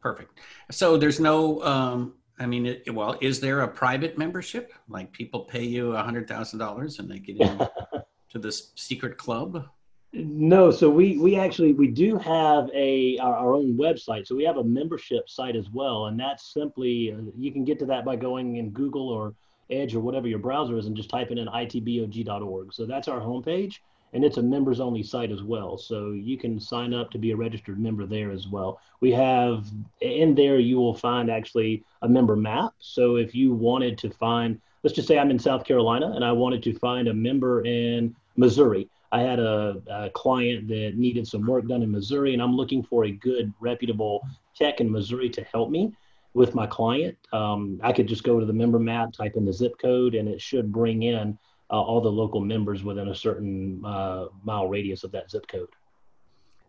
Perfect. 0.00 0.38
So 0.70 0.96
there's 0.96 1.20
no, 1.20 1.62
um, 1.62 2.14
I 2.38 2.46
mean, 2.46 2.66
it, 2.66 2.92
well, 2.92 3.16
is 3.20 3.40
there 3.40 3.60
a 3.60 3.68
private 3.68 4.18
membership? 4.18 4.72
Like 4.88 5.12
people 5.12 5.40
pay 5.40 5.64
you 5.64 5.94
a 5.94 6.02
hundred 6.02 6.26
thousand 6.26 6.58
dollars 6.58 6.98
and 6.98 7.08
they 7.08 7.18
get 7.18 7.40
in 7.40 7.58
to 8.30 8.38
this 8.38 8.72
secret 8.74 9.16
club? 9.16 9.68
No, 10.14 10.70
so 10.70 10.90
we 10.90 11.16
we 11.16 11.36
actually 11.36 11.72
we 11.72 11.86
do 11.86 12.18
have 12.18 12.68
a 12.74 13.16
our, 13.18 13.34
our, 13.34 13.54
own 13.54 13.78
website. 13.78 14.26
So 14.26 14.34
we 14.34 14.44
have 14.44 14.58
a 14.58 14.64
membership 14.64 15.26
site 15.26 15.56
as 15.56 15.70
well, 15.70 16.06
and 16.06 16.20
that's 16.20 16.52
simply 16.52 17.14
uh, 17.16 17.30
you 17.38 17.50
can 17.50 17.64
get 17.64 17.78
to 17.78 17.86
that 17.86 18.04
by 18.04 18.16
going 18.16 18.56
in 18.56 18.70
Google 18.70 19.08
or 19.08 19.34
Edge 19.72 19.94
or 19.94 20.00
whatever 20.00 20.28
your 20.28 20.38
browser 20.38 20.76
is 20.76 20.86
and 20.86 20.96
just 20.96 21.08
typing 21.08 21.38
in 21.38 21.48
itbog.org. 21.48 22.72
So 22.72 22.86
that's 22.86 23.08
our 23.08 23.20
homepage, 23.20 23.76
and 24.12 24.24
it's 24.24 24.36
a 24.36 24.42
members 24.42 24.80
only 24.80 25.02
site 25.02 25.32
as 25.32 25.42
well. 25.42 25.78
So 25.78 26.10
you 26.10 26.38
can 26.38 26.60
sign 26.60 26.92
up 26.92 27.10
to 27.12 27.18
be 27.18 27.30
a 27.30 27.36
registered 27.36 27.80
member 27.80 28.06
there 28.06 28.30
as 28.30 28.46
well. 28.48 28.80
We 29.00 29.10
have 29.12 29.66
in 30.00 30.34
there, 30.34 30.58
you 30.58 30.76
will 30.76 30.94
find 30.94 31.30
actually 31.30 31.84
a 32.02 32.08
member 32.08 32.36
map. 32.36 32.72
So 32.78 33.16
if 33.16 33.34
you 33.34 33.54
wanted 33.54 33.98
to 33.98 34.10
find, 34.10 34.60
let's 34.82 34.94
just 34.94 35.08
say 35.08 35.18
I'm 35.18 35.30
in 35.30 35.38
South 35.38 35.64
Carolina 35.64 36.12
and 36.14 36.24
I 36.24 36.32
wanted 36.32 36.62
to 36.64 36.78
find 36.78 37.08
a 37.08 37.14
member 37.14 37.64
in 37.64 38.14
Missouri, 38.36 38.88
I 39.12 39.20
had 39.20 39.38
a, 39.38 39.76
a, 39.90 40.10
client 40.10 40.68
that 40.68 40.94
needed 40.96 41.26
some 41.26 41.46
work 41.46 41.68
done 41.68 41.82
in 41.82 41.90
Missouri, 41.90 42.32
and 42.32 42.40
I'm 42.40 42.56
looking 42.56 42.82
for 42.82 43.04
a 43.04 43.10
good, 43.10 43.52
reputable 43.60 44.26
tech 44.56 44.80
in 44.80 44.90
Missouri 44.90 45.28
to 45.30 45.44
help 45.44 45.70
me 45.70 45.92
with 46.34 46.54
my 46.54 46.66
client. 46.66 47.16
Um, 47.32 47.80
I 47.82 47.92
could 47.92 48.06
just 48.06 48.24
go 48.24 48.40
to 48.40 48.46
the 48.46 48.52
member 48.52 48.78
map, 48.78 49.12
type 49.12 49.34
in 49.36 49.44
the 49.44 49.52
zip 49.52 49.78
code, 49.78 50.14
and 50.14 50.28
it 50.28 50.40
should 50.40 50.72
bring 50.72 51.02
in 51.02 51.38
uh, 51.70 51.80
all 51.80 52.00
the 52.00 52.10
local 52.10 52.40
members 52.40 52.82
within 52.82 53.08
a 53.08 53.14
certain 53.14 53.82
uh, 53.84 54.26
mile 54.44 54.68
radius 54.68 55.04
of 55.04 55.12
that 55.12 55.30
zip 55.30 55.46
code. 55.46 55.68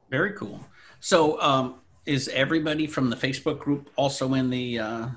Very 0.09 0.33
cool. 0.33 0.59
So, 0.99 1.39
um, 1.41 1.75
is 2.05 2.27
everybody 2.29 2.85
from 2.85 3.09
the 3.09 3.15
Facebook 3.15 3.59
group 3.59 3.89
also 3.95 4.33
in 4.33 4.49
the 4.49 4.79
uh, 4.79 5.07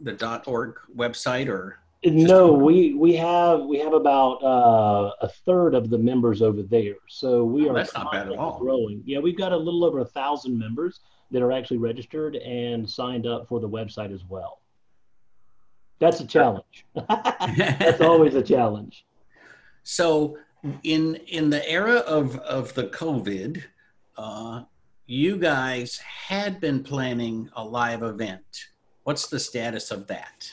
the 0.00 0.42
.org 0.46 0.76
website, 0.96 1.48
or 1.48 1.78
no, 2.04 2.52
we 2.52 2.94
we 2.94 3.14
have 3.14 3.60
we 3.62 3.78
have 3.78 3.92
about 3.92 4.42
uh, 4.42 5.12
a 5.20 5.28
third 5.28 5.74
of 5.74 5.88
the 5.88 5.98
members 5.98 6.42
over 6.42 6.62
there, 6.62 6.96
so 7.08 7.44
we 7.44 7.68
oh, 7.68 7.70
are 7.70 7.74
that's 7.74 7.94
not 7.94 8.10
bad 8.10 8.26
at 8.28 8.36
all. 8.36 8.58
growing. 8.58 9.02
Yeah, 9.06 9.20
we've 9.20 9.38
got 9.38 9.52
a 9.52 9.56
little 9.56 9.84
over 9.84 10.00
a 10.00 10.04
thousand 10.04 10.58
members 10.58 11.00
that 11.32 11.42
are 11.42 11.52
actually 11.52 11.78
registered 11.78 12.36
and 12.36 12.88
signed 12.88 13.26
up 13.26 13.48
for 13.48 13.58
the 13.60 13.68
website 13.68 14.14
as 14.14 14.24
well. 14.28 14.60
That's 15.98 16.20
a 16.20 16.26
challenge. 16.26 16.86
that's 17.08 18.00
always 18.00 18.34
a 18.34 18.42
challenge. 18.42 19.04
So, 19.84 20.38
in 20.82 21.16
in 21.26 21.50
the 21.50 21.68
era 21.68 21.98
of 21.98 22.36
of 22.38 22.74
the 22.74 22.84
COVID, 22.88 23.62
uh, 24.16 24.62
you 25.06 25.36
guys 25.36 25.98
had 25.98 26.60
been 26.60 26.82
planning 26.82 27.50
a 27.54 27.64
live 27.64 28.02
event. 28.02 28.68
What's 29.04 29.28
the 29.28 29.40
status 29.40 29.90
of 29.90 30.06
that? 30.08 30.52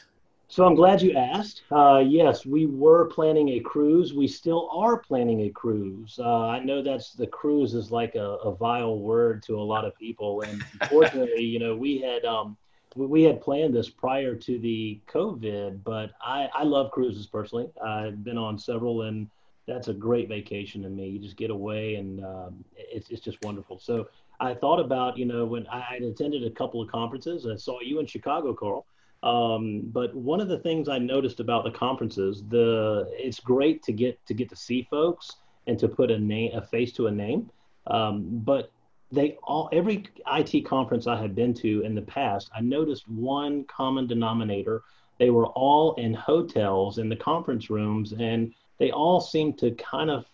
So 0.60 0.66
I'm 0.66 0.75
glad 0.75 1.01
you 1.01 1.13
asked. 1.13 1.62
Uh, 1.72 2.04
yes, 2.06 2.46
we 2.46 2.66
were 2.66 3.06
planning 3.06 3.48
a 3.51 3.62
cruise. 3.62 4.13
We 4.13 4.28
still 4.28 4.70
are 4.74 4.98
planning 4.98 5.44
a 5.44 5.50
cruise. 5.50 6.20
Uh, 6.22 6.48
I 6.48 6.60
know 6.60 6.84
that's 6.84 7.13
the 7.13 7.28
cruise 7.28 7.74
is 7.74 7.92
like 7.92 8.16
a, 8.16 8.36
a, 8.44 8.54
vile 8.54 9.00
word 9.00 9.42
to 9.44 9.58
a 9.58 9.63
lot 9.63 9.86
of 9.86 9.96
people, 9.98 10.42
and 10.42 10.62
unfortunately, 10.82 11.46
you 11.46 11.60
know, 11.60 11.78
we 11.78 12.00
had 12.00 12.25
um, 12.25 12.58
we, 12.94 13.24
had 13.24 13.39
planned 13.39 13.74
this 13.74 13.89
prior 13.89 14.36
to 14.36 14.60
the 14.60 15.00
COVID. 15.08 15.82
But 15.82 16.12
I, 16.22 16.50
I 16.54 16.63
love 16.63 16.92
cruises 16.92 17.25
personally. 17.25 17.70
I've 17.82 18.22
been 18.25 18.38
on 18.38 18.60
several, 18.60 19.04
and 19.04 19.30
that's 19.66 19.88
a 19.88 19.94
great 19.94 20.28
vacation 20.28 20.84
to 20.84 20.89
me. 20.89 21.08
You 21.08 21.20
just 21.20 21.38
get 21.38 21.51
away, 21.51 21.96
and 21.96 22.22
um, 22.25 22.66
it's 22.75 23.10
it's 23.12 23.22
just 23.22 23.38
wonderful. 23.44 23.80
So 23.80 24.10
I 24.42 24.56
thought 24.56 24.82
about 24.82 25.18
you 25.18 25.24
know 25.24 25.46
when 25.46 25.66
I 25.68 26.01
attended 26.04 26.44
a 26.44 26.51
couple 26.51 26.82
of 26.82 26.92
conferences. 26.92 27.48
I 27.48 27.56
saw 27.56 27.80
you 27.80 28.01
in 28.01 28.06
Chicago, 28.06 28.54
Karl 28.54 28.86
um, 29.22 29.82
but 29.92 30.16
one 30.16 30.40
of 30.40 30.48
the 30.48 30.60
things 30.60 30.88
I 30.88 30.98
noticed 30.98 31.40
about 31.40 31.64
the 31.64 31.72
conferences, 31.72 32.44
the 32.48 33.10
it's 33.12 33.40
great 33.40 33.84
to 33.84 33.92
get 33.92 34.26
to 34.28 34.34
get 34.34 34.50
to 34.50 34.56
see 34.56 34.88
folks 34.90 35.36
and 35.68 35.78
to 35.80 35.88
put 35.88 36.10
a 36.10 36.18
name, 36.18 36.52
a 36.56 36.62
face 36.62 36.94
to 36.94 37.08
a 37.08 37.12
name. 37.12 37.50
Um, 37.88 38.26
but 38.32 38.72
they 39.12 39.38
all 39.44 39.70
every 39.74 40.06
IT 40.32 40.66
conference 40.66 41.06
I 41.08 41.20
had 41.20 41.36
been 41.36 41.54
to 41.56 41.82
in 41.82 41.96
the 41.96 42.02
past, 42.02 42.50
I 42.56 42.62
noticed 42.62 43.10
one 43.10 43.66
common 43.66 44.08
denominator. 44.08 44.84
They 45.18 45.32
were 45.32 45.48
all 45.48 45.96
in 45.96 46.14
hotels 46.14 46.98
in 46.98 47.10
the 47.10 47.16
conference 47.16 47.70
rooms, 47.70 48.14
and 48.14 48.54
they 48.78 48.92
all 48.92 49.20
seemed 49.20 49.58
to 49.60 49.72
kind 49.72 50.10
of 50.10 50.26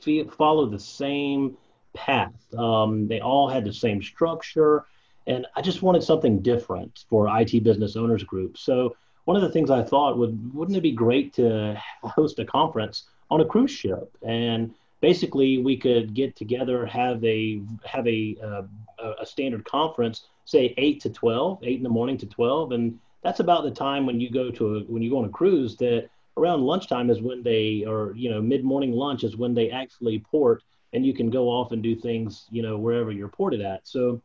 feel, 0.00 0.28
follow 0.30 0.66
the 0.66 0.78
same 0.78 1.56
path. 1.94 2.34
Um, 2.54 3.08
they 3.08 3.20
all 3.20 3.48
had 3.48 3.64
the 3.64 3.72
same 3.72 4.02
structure 4.02 4.84
and 5.28 5.46
I 5.54 5.62
just 5.62 5.82
wanted 5.82 6.02
something 6.02 6.40
different 6.40 7.04
for 7.08 7.28
IT 7.38 7.62
business 7.62 7.96
owners 7.96 8.24
group. 8.24 8.58
So 8.58 8.96
one 9.26 9.36
of 9.36 9.42
the 9.42 9.50
things 9.50 9.70
I 9.70 9.82
thought 9.82 10.18
would 10.18 10.54
wouldn't 10.54 10.76
it 10.76 10.80
be 10.80 10.92
great 10.92 11.34
to 11.34 11.80
host 12.02 12.38
a 12.38 12.44
conference 12.44 13.04
on 13.30 13.40
a 13.40 13.44
cruise 13.44 13.70
ship? 13.70 14.16
And 14.26 14.74
basically 15.00 15.58
we 15.58 15.76
could 15.76 16.14
get 16.14 16.34
together 16.34 16.86
have 16.86 17.22
a 17.24 17.60
have 17.84 18.06
a 18.08 18.36
uh, 18.42 18.62
a 19.20 19.26
standard 19.26 19.64
conference 19.64 20.26
say 20.44 20.74
8 20.76 21.00
to 21.02 21.10
12 21.10 21.60
8 21.62 21.76
in 21.76 21.82
the 21.82 21.88
morning 21.88 22.18
to 22.18 22.26
12 22.26 22.72
and 22.72 22.98
that's 23.22 23.40
about 23.40 23.62
the 23.62 23.70
time 23.70 24.06
when 24.06 24.20
you 24.20 24.30
go 24.30 24.50
to 24.50 24.76
a, 24.76 24.80
when 24.84 25.02
you 25.02 25.10
go 25.10 25.18
on 25.18 25.24
a 25.24 25.28
cruise 25.28 25.76
that 25.76 26.08
around 26.36 26.62
lunchtime 26.62 27.10
is 27.10 27.20
when 27.20 27.42
they 27.42 27.84
or 27.86 28.12
you 28.16 28.30
know 28.30 28.40
mid 28.40 28.64
morning 28.64 28.92
lunch 28.92 29.24
is 29.24 29.36
when 29.36 29.54
they 29.54 29.70
actually 29.70 30.18
port 30.18 30.62
and 30.92 31.04
you 31.04 31.12
can 31.12 31.30
go 31.30 31.48
off 31.48 31.72
and 31.72 31.82
do 31.82 31.94
things 31.94 32.46
you 32.50 32.62
know 32.62 32.78
wherever 32.78 33.12
you're 33.12 33.28
ported 33.28 33.60
at. 33.60 33.86
So 33.86 34.22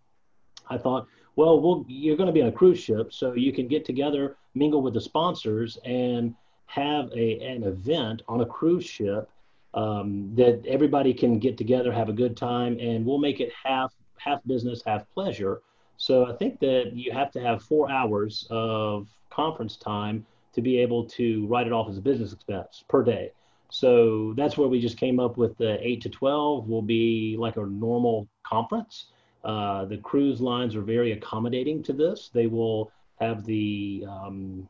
I 0.69 0.77
thought, 0.77 1.07
well, 1.35 1.59
we'll 1.59 1.85
you're 1.87 2.17
going 2.17 2.27
to 2.27 2.33
be 2.33 2.41
on 2.41 2.47
a 2.47 2.51
cruise 2.51 2.79
ship, 2.79 3.11
so 3.13 3.33
you 3.33 3.51
can 3.51 3.67
get 3.67 3.85
together, 3.85 4.37
mingle 4.53 4.81
with 4.81 4.93
the 4.93 5.01
sponsors, 5.01 5.77
and 5.85 6.35
have 6.65 7.09
a 7.15 7.39
an 7.39 7.63
event 7.63 8.21
on 8.27 8.41
a 8.41 8.45
cruise 8.45 8.85
ship 8.85 9.29
um, 9.73 10.31
that 10.35 10.63
everybody 10.67 11.13
can 11.13 11.39
get 11.39 11.57
together, 11.57 11.91
have 11.91 12.09
a 12.09 12.13
good 12.13 12.37
time, 12.37 12.77
and 12.79 13.05
we'll 13.05 13.17
make 13.17 13.39
it 13.39 13.51
half 13.63 13.93
half 14.17 14.39
business, 14.45 14.81
half 14.85 15.09
pleasure. 15.13 15.61
So 15.97 16.25
I 16.25 16.33
think 16.33 16.59
that 16.59 16.91
you 16.93 17.11
have 17.11 17.31
to 17.31 17.39
have 17.39 17.63
four 17.63 17.89
hours 17.91 18.47
of 18.49 19.07
conference 19.29 19.77
time 19.77 20.25
to 20.53 20.61
be 20.61 20.77
able 20.77 21.05
to 21.05 21.47
write 21.47 21.65
it 21.65 21.73
off 21.73 21.89
as 21.89 21.97
a 21.97 22.01
business 22.01 22.33
expense 22.33 22.83
per 22.87 23.03
day. 23.03 23.31
So 23.69 24.33
that's 24.37 24.55
where 24.55 24.67
we 24.67 24.79
just 24.79 24.97
came 24.97 25.19
up 25.19 25.35
with 25.35 25.57
the 25.57 25.79
eight 25.81 26.01
to 26.01 26.09
twelve 26.09 26.69
will 26.69 26.83
be 26.83 27.35
like 27.39 27.57
a 27.57 27.65
normal 27.65 28.27
conference 28.43 29.07
uh, 29.43 29.85
the 29.85 29.97
cruise 29.97 30.39
lines 30.39 30.75
are 30.75 30.81
very 30.81 31.11
accommodating 31.11 31.83
to 31.83 31.93
this. 31.93 32.29
They 32.33 32.47
will 32.47 32.91
have 33.19 33.45
the 33.45 34.05
um, 34.07 34.67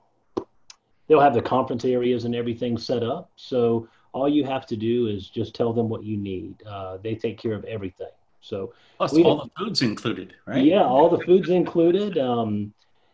they'll 1.07 1.19
have 1.19 1.33
the 1.33 1.41
conference 1.41 1.85
areas 1.85 2.25
and 2.25 2.35
everything 2.35 2.77
set 2.77 3.03
up. 3.03 3.31
So 3.35 3.87
all 4.13 4.29
you 4.29 4.43
have 4.45 4.65
to 4.67 4.75
do 4.75 5.07
is 5.07 5.29
just 5.29 5.53
tell 5.53 5.73
them 5.73 5.89
what 5.89 6.03
you 6.03 6.17
need. 6.17 6.55
Uh, 6.65 6.97
they 6.97 7.15
take 7.15 7.37
care 7.37 7.53
of 7.53 7.63
everything. 7.65 8.11
So 8.41 8.73
plus 8.97 9.13
all 9.13 9.43
the 9.43 9.51
food's 9.57 9.81
included, 9.81 10.35
right? 10.45 10.63
Yeah, 10.63 10.83
all 10.83 11.09
the 11.09 11.23
food's 11.23 11.49
included. 11.49 12.17
Um, 12.17 12.73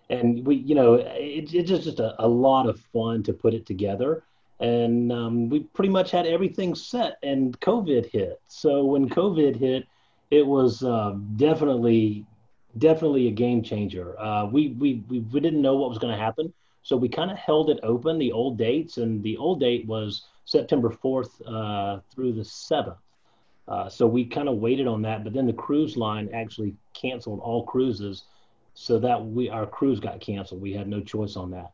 and 0.09 0.45
we, 0.45 0.55
you 0.55 0.75
know, 0.75 0.95
it, 0.95 1.53
it's 1.53 1.69
just 1.69 1.99
a, 1.99 2.15
a, 2.23 2.27
lot 2.27 2.67
of 2.67 2.79
fun 2.91 3.21
to 3.23 3.33
put 3.33 3.53
it 3.53 3.65
together. 3.65 4.23
And 4.59 5.11
um, 5.11 5.49
we 5.49 5.61
pretty 5.61 5.89
much 5.89 6.11
had 6.11 6.25
everything 6.25 6.73
set, 6.75 7.17
and 7.23 7.57
COVID 7.61 8.07
hit. 8.07 8.41
So 8.47 8.83
when 8.83 9.07
COVID 9.07 9.55
hit, 9.55 9.87
it 10.31 10.45
was 10.45 10.83
uh, 10.83 11.15
definitely 11.35 12.25
definitely 12.77 13.27
a 13.27 13.31
game 13.31 13.63
changer. 13.63 14.19
Uh, 14.19 14.45
we, 14.45 14.69
we 14.79 15.03
we 15.09 15.19
we 15.19 15.39
didn't 15.39 15.61
know 15.61 15.75
what 15.75 15.89
was 15.89 15.97
going 15.97 16.15
to 16.15 16.21
happen, 16.21 16.53
so 16.83 16.95
we 16.95 17.09
kind 17.09 17.31
of 17.31 17.37
held 17.37 17.69
it 17.69 17.79
open 17.83 18.17
the 18.17 18.31
old 18.31 18.57
dates, 18.57 18.97
and 18.97 19.23
the 19.23 19.37
old 19.37 19.59
date 19.59 19.85
was 19.87 20.27
September 20.45 20.89
fourth 20.89 21.41
uh, 21.47 21.99
through 22.13 22.33
the 22.33 22.45
seventh. 22.45 22.97
Uh, 23.67 23.87
so 23.87 24.07
we 24.07 24.25
kind 24.25 24.49
of 24.49 24.57
waited 24.57 24.87
on 24.87 25.01
that, 25.03 25.23
but 25.23 25.31
then 25.31 25.45
the 25.45 25.53
cruise 25.53 25.95
line 25.95 26.27
actually 26.33 26.75
canceled 26.93 27.39
all 27.39 27.63
cruises, 27.65 28.23
so 28.73 28.99
that 28.99 29.23
we 29.23 29.49
our 29.49 29.65
cruise 29.65 29.99
got 29.99 30.19
canceled. 30.19 30.61
We 30.61 30.73
had 30.73 30.87
no 30.87 31.01
choice 31.01 31.35
on 31.35 31.51
that. 31.51 31.71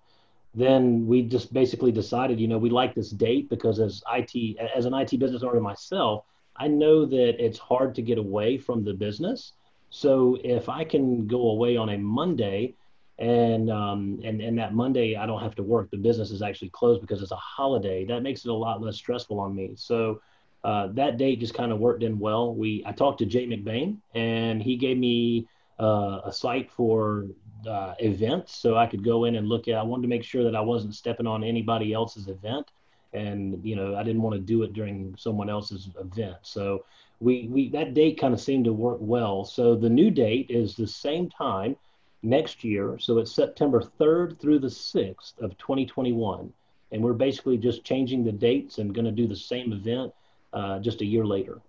Then 0.54 1.06
we 1.06 1.22
just 1.24 1.54
basically 1.54 1.92
decided, 1.92 2.40
you 2.40 2.48
know, 2.48 2.58
we 2.58 2.70
like 2.70 2.96
this 2.96 3.10
date 3.10 3.50
because 3.50 3.80
as 3.82 4.02
IT 4.14 4.58
as 4.76 4.86
an 4.86 4.94
IT 4.94 5.20
business 5.20 5.44
owner 5.44 5.60
myself, 5.60 6.24
I 6.58 6.68
know 6.68 7.06
that 7.06 7.44
it's 7.44 7.60
hard 7.60 7.96
to 7.96 8.02
get 8.02 8.18
away 8.18 8.58
from 8.58 8.84
the 8.84 8.94
business. 8.94 9.54
So 9.90 10.38
if 10.44 10.70
I 10.70 10.84
can 10.84 11.28
go 11.28 11.50
away 11.50 11.78
on 11.78 11.90
a 11.90 11.98
Monday 11.98 12.76
and 13.18 13.70
um, 13.70 14.20
and 14.24 14.42
and 14.42 14.58
that 14.60 14.74
Monday 14.74 15.16
I 15.16 15.26
don't 15.26 15.42
have 15.42 15.56
to 15.56 15.64
work, 15.64 15.90
the 15.90 15.98
business 15.98 16.32
is 16.32 16.42
actually 16.42 16.70
closed 16.70 17.02
because 17.02 17.22
it's 17.22 17.32
a 17.32 17.38
holiday. 17.38 18.06
That 18.06 18.22
makes 18.22 18.46
it 18.46 18.50
a 18.50 18.54
lot 18.54 18.82
less 18.82 18.96
stressful 18.96 19.40
on 19.40 19.56
me. 19.56 19.72
So 19.76 20.22
uh, 20.64 20.88
that 20.94 21.18
date 21.18 21.40
just 21.40 21.54
kind 21.54 21.72
of 21.72 21.80
worked 21.80 22.04
in 22.04 22.20
well. 22.20 22.54
We 22.54 22.84
I 22.86 22.92
talked 22.92 23.20
to 23.20 23.26
Jay 23.26 23.48
McBain 23.48 23.98
and 24.14 24.62
he 24.62 24.76
gave 24.76 24.98
me 24.98 25.48
uh, 25.80 26.22
a 26.26 26.32
site 26.32 26.72
for 26.72 27.28
uh, 27.68 27.94
events 28.00 28.56
so 28.56 28.76
I 28.76 28.88
could 28.88 29.04
go 29.04 29.26
in 29.26 29.36
and 29.36 29.48
look 29.48 29.68
at. 29.68 29.76
I 29.76 29.84
wanted 29.84 30.04
to 30.04 30.08
make 30.08 30.24
sure 30.24 30.44
that 30.44 30.56
I 30.56 30.62
wasn't 30.62 30.96
stepping 30.96 31.28
on 31.28 31.44
anybody 31.44 31.94
else's 31.94 32.28
event 32.28 32.72
and 33.16 33.64
you 33.64 33.76
know 33.76 33.96
I 33.96 34.04
didn't 34.04 34.22
want 34.22 34.36
to 34.36 34.42
do 34.42 34.64
it 34.64 34.74
during 34.74 35.16
someone 35.18 35.50
else's 35.50 35.90
event. 36.00 36.38
So 36.42 36.86
we 37.20 37.48
we 37.50 37.70
that 37.70 37.94
date 37.94 38.20
kind 38.20 38.34
of 38.34 38.42
seemed 38.42 38.66
to 38.66 38.74
work 38.74 38.98
well. 39.00 39.46
So 39.46 39.76
the 39.76 39.90
new 39.90 40.12
date 40.12 40.48
is 40.50 40.76
the 40.76 40.88
same 40.88 41.30
time 41.30 41.76
next 42.22 42.64
year. 42.64 42.98
So 43.00 43.20
it's 43.20 43.32
September 43.32 43.82
3rd 44.00 44.40
through 44.40 44.60
the 44.60 44.68
6th 44.68 45.40
of 45.40 45.58
2021, 45.58 46.52
and 46.92 47.04
we're 47.04 47.14
basically 47.14 47.58
just 47.58 47.84
changing 47.84 48.24
the 48.24 48.32
dates 48.32 48.80
and 48.80 48.94
going 48.94 49.06
to 49.06 49.12
do 49.12 49.28
the 49.28 49.36
same 49.36 49.72
event 49.72 50.12
uh, 50.54 50.80
just 50.80 51.02
a 51.02 51.06
year 51.06 51.26
later. 51.26 51.62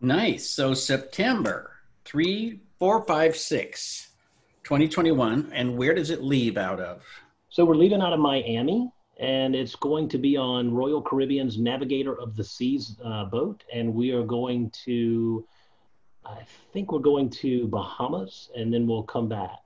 Nice. 0.00 0.46
So 0.46 0.74
September 0.74 1.72
three, 2.04 2.60
four, 2.78 3.02
five, 3.02 3.36
six, 3.36 4.08
2021, 4.64 5.50
and 5.52 5.76
where 5.76 5.94
does 5.94 6.10
it 6.10 6.22
leave 6.22 6.56
out 6.56 6.80
of? 6.80 7.02
So 7.50 7.64
we're 7.64 7.74
leaving 7.74 8.00
out 8.00 8.12
of 8.12 8.20
Miami 8.20 8.92
and 9.18 9.54
it's 9.54 9.74
going 9.74 10.08
to 10.10 10.18
be 10.18 10.36
on 10.36 10.72
Royal 10.72 11.02
Caribbean's 11.02 11.58
Navigator 11.58 12.18
of 12.20 12.36
the 12.36 12.44
Seas 12.44 12.96
uh, 13.04 13.24
boat, 13.24 13.64
and 13.72 13.92
we 13.92 14.12
are 14.12 14.22
going 14.22 14.70
to, 14.84 15.44
I 16.24 16.38
think 16.72 16.92
we're 16.92 17.00
going 17.00 17.28
to 17.30 17.66
Bahamas, 17.68 18.50
and 18.56 18.72
then 18.72 18.86
we'll 18.86 19.02
come 19.02 19.28
back. 19.28 19.58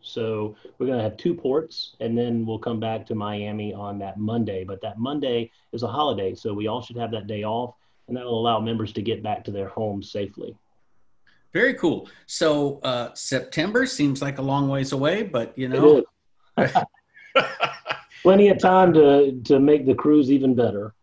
So 0.00 0.56
we're 0.78 0.86
going 0.86 0.98
to 0.98 1.04
have 1.04 1.16
two 1.16 1.34
ports, 1.34 1.96
and 2.00 2.16
then 2.16 2.46
we'll 2.46 2.58
come 2.58 2.80
back 2.80 3.06
to 3.06 3.14
Miami 3.14 3.72
on 3.72 3.98
that 4.00 4.18
Monday. 4.18 4.64
But 4.64 4.80
that 4.82 4.98
Monday 4.98 5.50
is 5.72 5.82
a 5.82 5.88
holiday, 5.88 6.34
so 6.34 6.52
we 6.52 6.66
all 6.66 6.82
should 6.82 6.96
have 6.96 7.10
that 7.12 7.26
day 7.26 7.44
off. 7.44 7.74
and 8.08 8.16
that'll 8.16 8.38
allow 8.38 8.60
members 8.60 8.92
to 8.92 9.02
get 9.02 9.22
back 9.22 9.44
to 9.44 9.50
their 9.50 9.68
homes 9.68 10.10
safely. 10.10 10.56
Very 11.52 11.74
cool. 11.74 12.08
So 12.26 12.80
uh, 12.82 13.14
September 13.14 13.86
seems 13.86 14.20
like 14.20 14.38
a 14.38 14.42
long 14.42 14.68
ways 14.68 14.92
away, 14.92 15.22
but 15.22 15.56
you 15.56 15.68
know, 15.68 16.04
plenty 18.26 18.48
of 18.48 18.58
time 18.58 18.92
to 18.92 19.40
to 19.44 19.60
make 19.60 19.86
the 19.86 19.94
cruise 19.94 20.32
even 20.32 20.52
better. 20.56 20.94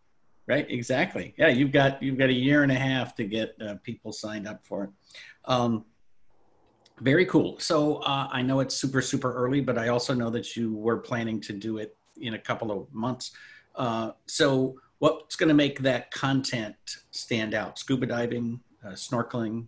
Right. 0.46 0.70
Exactly. 0.70 1.34
Yeah, 1.38 1.48
you've 1.48 1.72
got 1.72 2.03
you've 2.03 2.18
got 2.18 2.30
a 2.30 2.34
year 2.34 2.63
and 2.63 2.72
a 2.72 2.82
half 2.89 3.15
to 3.15 3.24
get 3.24 3.56
uh, 3.65 3.75
people 3.82 4.12
signed 4.12 4.46
up 4.46 4.60
for 4.65 4.84
it. 4.84 4.89
Um, 5.46 5.86
very 7.00 7.25
cool. 7.25 7.58
So 7.60 7.96
uh, 8.00 8.27
I 8.30 8.42
know 8.42 8.60
it's 8.60 8.75
super 8.75 9.01
super 9.01 9.32
early, 9.34 9.62
but 9.62 9.77
I 9.77 9.88
also 9.88 10.13
know 10.13 10.30
that 10.32 10.58
you 10.58 10.75
were 10.75 10.98
planning 10.98 11.39
to 11.48 11.53
do 11.53 11.77
it 11.77 11.96
in 12.18 12.34
a 12.34 12.39
couple 12.39 12.72
of 12.72 12.94
months. 12.94 13.32
Uh, 13.74 14.12
so 14.25 14.75
what's 15.00 15.38
going 15.38 15.48
to 15.48 15.56
make 15.56 15.80
that 15.80 16.12
content 16.12 16.75
stand 17.12 17.53
out? 17.53 17.80
Scuba 17.80 18.06
diving, 18.06 18.60
uh, 18.86 18.89
snorkeling, 18.89 19.68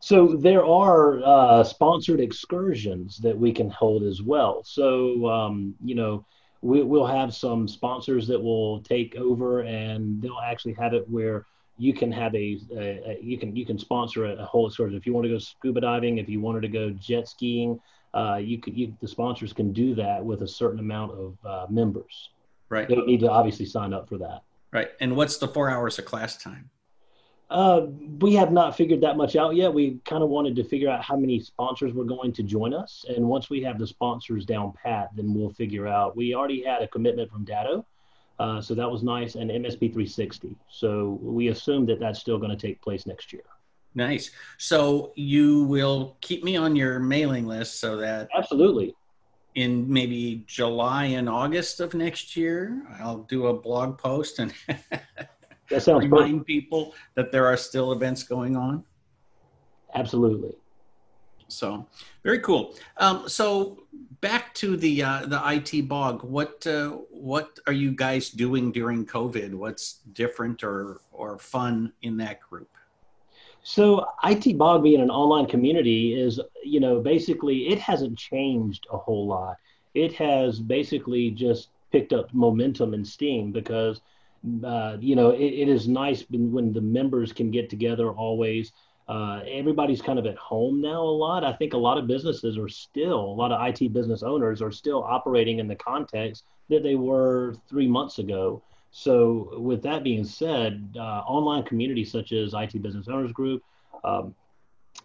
so 0.00 0.34
there 0.34 0.64
are 0.64 1.22
uh, 1.22 1.62
sponsored 1.62 2.20
excursions 2.20 3.18
that 3.18 3.38
we 3.38 3.52
can 3.52 3.70
hold 3.70 4.02
as 4.02 4.22
well. 4.22 4.64
So 4.64 5.28
um, 5.28 5.74
you 5.84 5.94
know, 5.94 6.26
we, 6.62 6.82
will 6.82 7.06
have 7.06 7.34
some 7.34 7.66
sponsors 7.66 8.26
that 8.28 8.40
will 8.40 8.80
take 8.82 9.16
over, 9.16 9.60
and 9.60 10.20
they'll 10.20 10.40
actually 10.44 10.74
have 10.74 10.94
it 10.94 11.08
where 11.08 11.46
you 11.78 11.94
can 11.94 12.12
have 12.12 12.34
a, 12.34 12.60
a, 12.76 12.78
a 12.78 13.18
you 13.22 13.38
can 13.38 13.56
you 13.56 13.64
can 13.64 13.78
sponsor 13.78 14.26
a, 14.26 14.36
a, 14.36 14.44
whole 14.44 14.66
excursion. 14.66 14.96
If 14.96 15.06
you 15.06 15.14
want 15.14 15.24
to 15.24 15.30
go 15.30 15.38
scuba 15.38 15.80
diving, 15.80 16.18
if 16.18 16.28
you 16.28 16.40
wanted 16.40 16.60
to 16.62 16.68
go 16.68 16.90
jet 16.90 17.28
skiing, 17.28 17.80
uh, 18.12 18.36
you 18.36 18.58
could 18.58 18.76
you, 18.76 18.94
the 19.00 19.08
sponsors 19.08 19.52
can 19.52 19.72
do 19.72 19.94
that 19.94 20.24
with 20.24 20.42
a 20.42 20.48
certain 20.48 20.78
amount 20.78 21.12
of 21.12 21.36
uh, 21.44 21.66
members. 21.70 22.30
Right. 22.68 22.86
They 22.88 22.96
need 22.96 23.20
to 23.20 23.30
obviously 23.30 23.66
sign 23.66 23.92
up 23.92 24.08
for 24.08 24.18
that. 24.18 24.42
Right. 24.72 24.90
And 25.00 25.16
what's 25.16 25.38
the 25.38 25.48
four 25.48 25.70
hours 25.70 25.98
of 25.98 26.04
class 26.04 26.36
time? 26.36 26.70
Uh, 27.50 27.86
we 28.20 28.32
have 28.34 28.52
not 28.52 28.76
figured 28.76 29.00
that 29.00 29.16
much 29.16 29.34
out 29.34 29.56
yet. 29.56 29.74
We 29.74 29.98
kind 30.04 30.22
of 30.22 30.28
wanted 30.28 30.54
to 30.56 30.64
figure 30.64 30.88
out 30.88 31.02
how 31.02 31.16
many 31.16 31.40
sponsors 31.40 31.92
were 31.92 32.04
going 32.04 32.32
to 32.34 32.44
join 32.44 32.72
us, 32.72 33.04
and 33.08 33.26
once 33.26 33.50
we 33.50 33.60
have 33.62 33.78
the 33.78 33.86
sponsors 33.86 34.44
down 34.44 34.72
pat, 34.80 35.08
then 35.16 35.34
we'll 35.34 35.50
figure 35.50 35.88
out. 35.88 36.16
We 36.16 36.34
already 36.34 36.62
had 36.62 36.80
a 36.80 36.86
commitment 36.86 37.28
from 37.28 37.44
Datto, 37.44 37.84
uh, 38.38 38.60
so 38.60 38.74
that 38.76 38.88
was 38.88 39.02
nice, 39.02 39.34
and 39.34 39.50
MSP 39.50 39.92
360. 39.92 40.54
So 40.68 41.18
we 41.20 41.48
assume 41.48 41.86
that 41.86 41.98
that's 41.98 42.20
still 42.20 42.38
going 42.38 42.56
to 42.56 42.56
take 42.56 42.80
place 42.80 43.04
next 43.04 43.32
year. 43.32 43.42
Nice. 43.96 44.30
So 44.56 45.12
you 45.16 45.64
will 45.64 46.16
keep 46.20 46.44
me 46.44 46.56
on 46.56 46.76
your 46.76 47.00
mailing 47.00 47.46
list 47.46 47.80
so 47.80 47.96
that 47.96 48.28
absolutely 48.36 48.94
in 49.56 49.92
maybe 49.92 50.44
July 50.46 51.06
and 51.06 51.28
August 51.28 51.80
of 51.80 51.94
next 51.94 52.36
year, 52.36 52.80
I'll 53.00 53.24
do 53.24 53.48
a 53.48 53.54
blog 53.54 53.98
post 53.98 54.38
and. 54.38 54.54
That 55.70 55.82
sounds 55.82 56.04
remind 56.04 56.46
people 56.46 56.94
that 57.14 57.30
there 57.32 57.46
are 57.46 57.56
still 57.56 57.92
events 57.92 58.22
going 58.22 58.56
on? 58.56 58.84
Absolutely. 59.94 60.54
So 61.48 61.86
very 62.22 62.40
cool. 62.40 62.74
Um, 62.96 63.28
so 63.28 63.84
back 64.20 64.54
to 64.54 64.76
the 64.76 65.02
uh, 65.02 65.26
the 65.26 65.40
IT 65.44 65.88
bog. 65.88 66.22
What 66.22 66.66
uh, 66.66 66.90
what 67.10 67.58
are 67.66 67.72
you 67.72 67.92
guys 67.92 68.30
doing 68.30 68.72
during 68.72 69.06
COVID? 69.06 69.54
What's 69.54 70.00
different 70.12 70.62
or 70.62 71.00
or 71.12 71.38
fun 71.38 71.92
in 72.02 72.16
that 72.18 72.40
group? 72.40 72.68
So 73.62 74.06
IT 74.24 74.56
bog 74.56 74.82
being 74.82 75.00
an 75.00 75.10
online 75.10 75.46
community 75.46 76.14
is 76.18 76.40
you 76.64 76.80
know 76.80 77.00
basically 77.00 77.68
it 77.68 77.78
hasn't 77.78 78.18
changed 78.18 78.86
a 78.92 78.96
whole 78.96 79.26
lot. 79.26 79.56
It 79.94 80.12
has 80.14 80.60
basically 80.60 81.30
just 81.30 81.68
picked 81.90 82.12
up 82.12 82.32
momentum 82.32 82.94
and 82.94 83.06
steam 83.06 83.50
because 83.50 84.00
uh, 84.64 84.96
you 85.00 85.16
know, 85.16 85.30
it, 85.30 85.40
it 85.40 85.68
is 85.68 85.88
nice 85.88 86.24
when, 86.30 86.72
the 86.72 86.80
members 86.80 87.32
can 87.32 87.50
get 87.50 87.68
together 87.68 88.10
always. 88.10 88.72
Uh, 89.08 89.40
everybody's 89.50 90.00
kind 90.00 90.18
of 90.18 90.26
at 90.26 90.36
home 90.36 90.80
now 90.80 91.02
a 91.02 91.16
lot. 91.24 91.44
I 91.44 91.52
think 91.52 91.72
a 91.72 91.78
lot 91.78 91.98
of 91.98 92.06
businesses 92.06 92.56
are 92.56 92.68
still, 92.68 93.20
a 93.20 93.36
lot 93.36 93.52
of 93.52 93.60
IT 93.66 93.92
business 93.92 94.22
owners 94.22 94.62
are 94.62 94.70
still 94.70 95.02
operating 95.02 95.58
in 95.58 95.66
the 95.66 95.74
context 95.76 96.44
that 96.68 96.82
they 96.82 96.94
were 96.94 97.56
three 97.68 97.88
months 97.88 98.18
ago. 98.18 98.62
So, 98.92 99.54
with 99.58 99.82
that 99.82 100.02
being 100.02 100.24
said, 100.24 100.94
uh, 100.96 101.22
online 101.26 101.62
communities 101.62 102.10
such 102.10 102.32
as 102.32 102.54
IT 102.54 102.82
Business 102.82 103.08
Owners 103.08 103.32
Group, 103.32 103.62
um, 104.02 104.34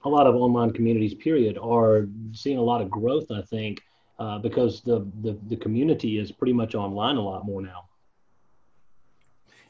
a 0.03 0.09
lot 0.09 0.27
of 0.27 0.35
online 0.35 0.71
communities, 0.71 1.13
period, 1.13 1.57
are 1.59 2.07
seeing 2.31 2.57
a 2.57 2.63
lot 2.63 2.81
of 2.81 2.89
growth, 2.89 3.29
I 3.31 3.41
think, 3.41 3.81
uh, 4.17 4.39
because 4.39 4.81
the, 4.81 5.07
the, 5.21 5.37
the 5.49 5.55
community 5.55 6.17
is 6.17 6.31
pretty 6.31 6.53
much 6.53 6.73
online 6.73 7.17
a 7.17 7.21
lot 7.21 7.45
more 7.45 7.61
now. 7.61 7.85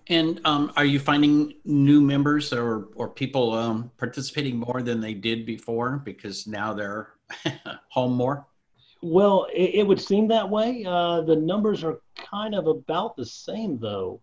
And 0.07 0.39
um, 0.45 0.71
are 0.75 0.85
you 0.85 0.99
finding 0.99 1.55
new 1.65 1.99
members 1.99 2.53
or 2.53 2.89
or 2.95 3.09
people 3.09 3.53
um, 3.53 3.91
participating 3.97 4.57
more 4.57 4.81
than 4.81 5.01
they 5.01 5.13
did 5.13 5.45
before 5.45 6.01
because 6.05 6.45
now 6.45 6.73
they're 6.73 7.09
home 7.89 8.13
more? 8.13 8.45
Well, 9.01 9.47
it, 9.53 9.75
it, 9.75 9.87
would 9.87 10.01
seem 10.01 10.27
that 10.29 10.49
way. 10.49 10.83
Uh, 10.83 11.21
the 11.21 11.35
numbers 11.35 11.83
are 11.83 11.99
kind 12.15 12.55
of 12.55 12.65
about 12.65 13.15
the 13.15 13.25
same, 13.25 13.77
though. 13.77 14.19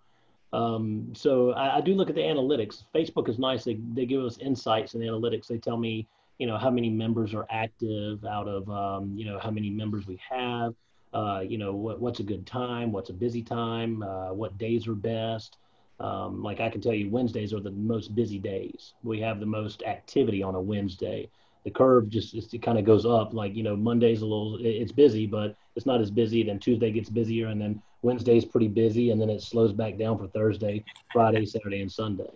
Um, 0.52 1.12
so 1.14 1.52
I, 1.52 1.78
I, 1.78 1.80
do 1.80 1.94
look 1.94 2.08
at 2.08 2.16
the 2.16 2.22
analytics. 2.22 2.82
Facebook 2.94 3.28
is 3.28 3.38
nice. 3.38 3.64
They, 3.64 3.78
they 3.94 4.06
give 4.06 4.22
us 4.22 4.38
insights 4.38 4.94
and 4.94 5.02
analytics. 5.02 5.46
They 5.46 5.58
tell 5.58 5.76
me, 5.76 6.08
you 6.38 6.46
know, 6.46 6.58
how 6.58 6.68
many 6.68 6.90
members 6.90 7.32
are 7.32 7.46
active 7.48 8.24
out 8.24 8.48
of, 8.48 8.68
um, 8.68 9.16
you 9.16 9.24
know, 9.24 9.38
how 9.38 9.50
many 9.50 9.70
members 9.70 10.06
we 10.06 10.18
have. 10.28 10.74
Uh, 11.14 11.44
you 11.46 11.58
know, 11.58 11.74
what, 11.74 12.00
what's 12.00 12.20
a 12.20 12.24
good 12.24 12.44
time? 12.44 12.90
What's 12.90 13.10
a 13.10 13.14
busy 13.14 13.42
time? 13.42 14.02
Uh, 14.02 14.32
what 14.32 14.58
days 14.58 14.88
are 14.88 14.94
best? 14.94 15.58
Um, 16.02 16.42
like 16.42 16.60
I 16.60 16.68
can 16.68 16.80
tell 16.80 16.92
you, 16.92 17.08
Wednesdays 17.08 17.54
are 17.54 17.60
the 17.60 17.70
most 17.70 18.14
busy 18.14 18.38
days. 18.38 18.94
We 19.04 19.20
have 19.20 19.38
the 19.38 19.46
most 19.46 19.84
activity 19.84 20.42
on 20.42 20.56
a 20.56 20.60
Wednesday. 20.60 21.30
The 21.64 21.70
curve 21.70 22.08
just 22.08 22.34
it 22.34 22.60
kind 22.60 22.76
of 22.78 22.84
goes 22.84 23.06
up. 23.06 23.32
Like 23.32 23.54
you 23.54 23.62
know, 23.62 23.76
Monday's 23.76 24.22
a 24.22 24.26
little 24.26 24.58
it's 24.60 24.90
busy, 24.90 25.26
but 25.26 25.56
it's 25.76 25.86
not 25.86 26.00
as 26.00 26.10
busy. 26.10 26.42
Then 26.42 26.58
Tuesday 26.58 26.90
gets 26.90 27.08
busier, 27.08 27.48
and 27.48 27.60
then 27.60 27.80
Wednesday's 28.02 28.44
pretty 28.44 28.66
busy, 28.66 29.10
and 29.10 29.20
then 29.20 29.30
it 29.30 29.42
slows 29.42 29.72
back 29.72 29.96
down 29.96 30.18
for 30.18 30.26
Thursday, 30.26 30.84
Friday, 31.12 31.46
Saturday, 31.46 31.80
and 31.80 31.90
Sunday. 31.90 32.30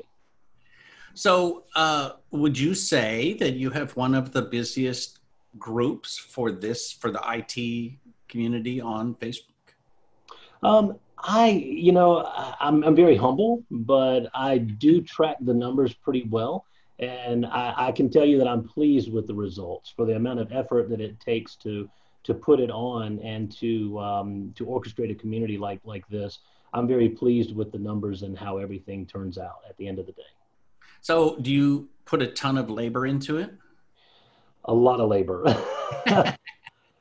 So, 1.15 1.65
uh, 1.75 2.11
would 2.31 2.57
you 2.57 2.75
say 2.75 3.35
that 3.35 3.55
you 3.55 3.71
have 3.71 3.97
one 3.97 4.15
of 4.15 4.33
the 4.33 4.43
busiest 4.43 5.19
groups 5.59 6.17
for 6.17 6.53
this 6.53 6.93
for 6.93 7.11
the 7.11 7.21
IT 7.27 7.99
community 8.29 8.81
on 8.81 9.17
Facebook? 9.17 9.75
Um, 10.63 10.99
I, 11.19 11.49
you 11.49 11.93
know, 11.93 12.25
I'm, 12.61 12.85
I'm 12.85 12.95
very 12.95 13.17
humble, 13.17 13.65
but 13.71 14.29
I 14.35 14.59
do 14.59 15.01
track 15.01 15.37
the 15.41 15.55
numbers 15.55 15.95
pretty 15.95 16.25
well. 16.29 16.67
And 16.99 17.45
I, 17.47 17.75
I 17.89 17.93
can 17.93 18.11
tell 18.11 18.25
you 18.25 18.39
that 18.39 18.49
I'm 18.49 18.65
pleased 18.65 19.13
with 19.13 19.27
the 19.27 19.35
results 19.35 19.93
for 19.95 20.07
the 20.07 20.17
amount 20.17 20.41
of 20.41 20.53
effort 20.53 20.89
that 20.91 21.01
it 21.01 21.19
takes 21.21 21.57
to 21.57 21.89
to 22.25 22.35
put 22.35 22.59
it 22.59 22.73
on 22.73 23.21
and 23.21 23.53
to 23.53 23.99
um, 24.01 24.53
to 24.57 24.67
orchestrate 24.67 25.13
a 25.13 25.15
community 25.15 25.59
like 25.59 25.81
like 25.85 26.07
this. 26.09 26.41
I'm 26.73 26.89
very 26.89 27.09
pleased 27.09 27.55
with 27.55 27.71
the 27.71 27.79
numbers 27.79 28.23
and 28.23 28.37
how 28.37 28.59
everything 28.59 29.07
turns 29.07 29.39
out 29.39 29.61
at 29.69 29.77
the 29.77 29.87
end 29.87 29.99
of 29.99 30.07
the 30.07 30.13
day. 30.13 30.23
So, 31.01 31.37
do 31.37 31.53
you 31.53 31.89
put 32.05 32.23
a 32.23 32.27
ton 32.27 32.59
of 32.59 32.69
labor 32.69 33.07
into 33.07 33.37
it? 33.39 33.53
A 34.65 34.75
lot 34.75 35.01
of 35.01 35.09
labor. 35.09 35.45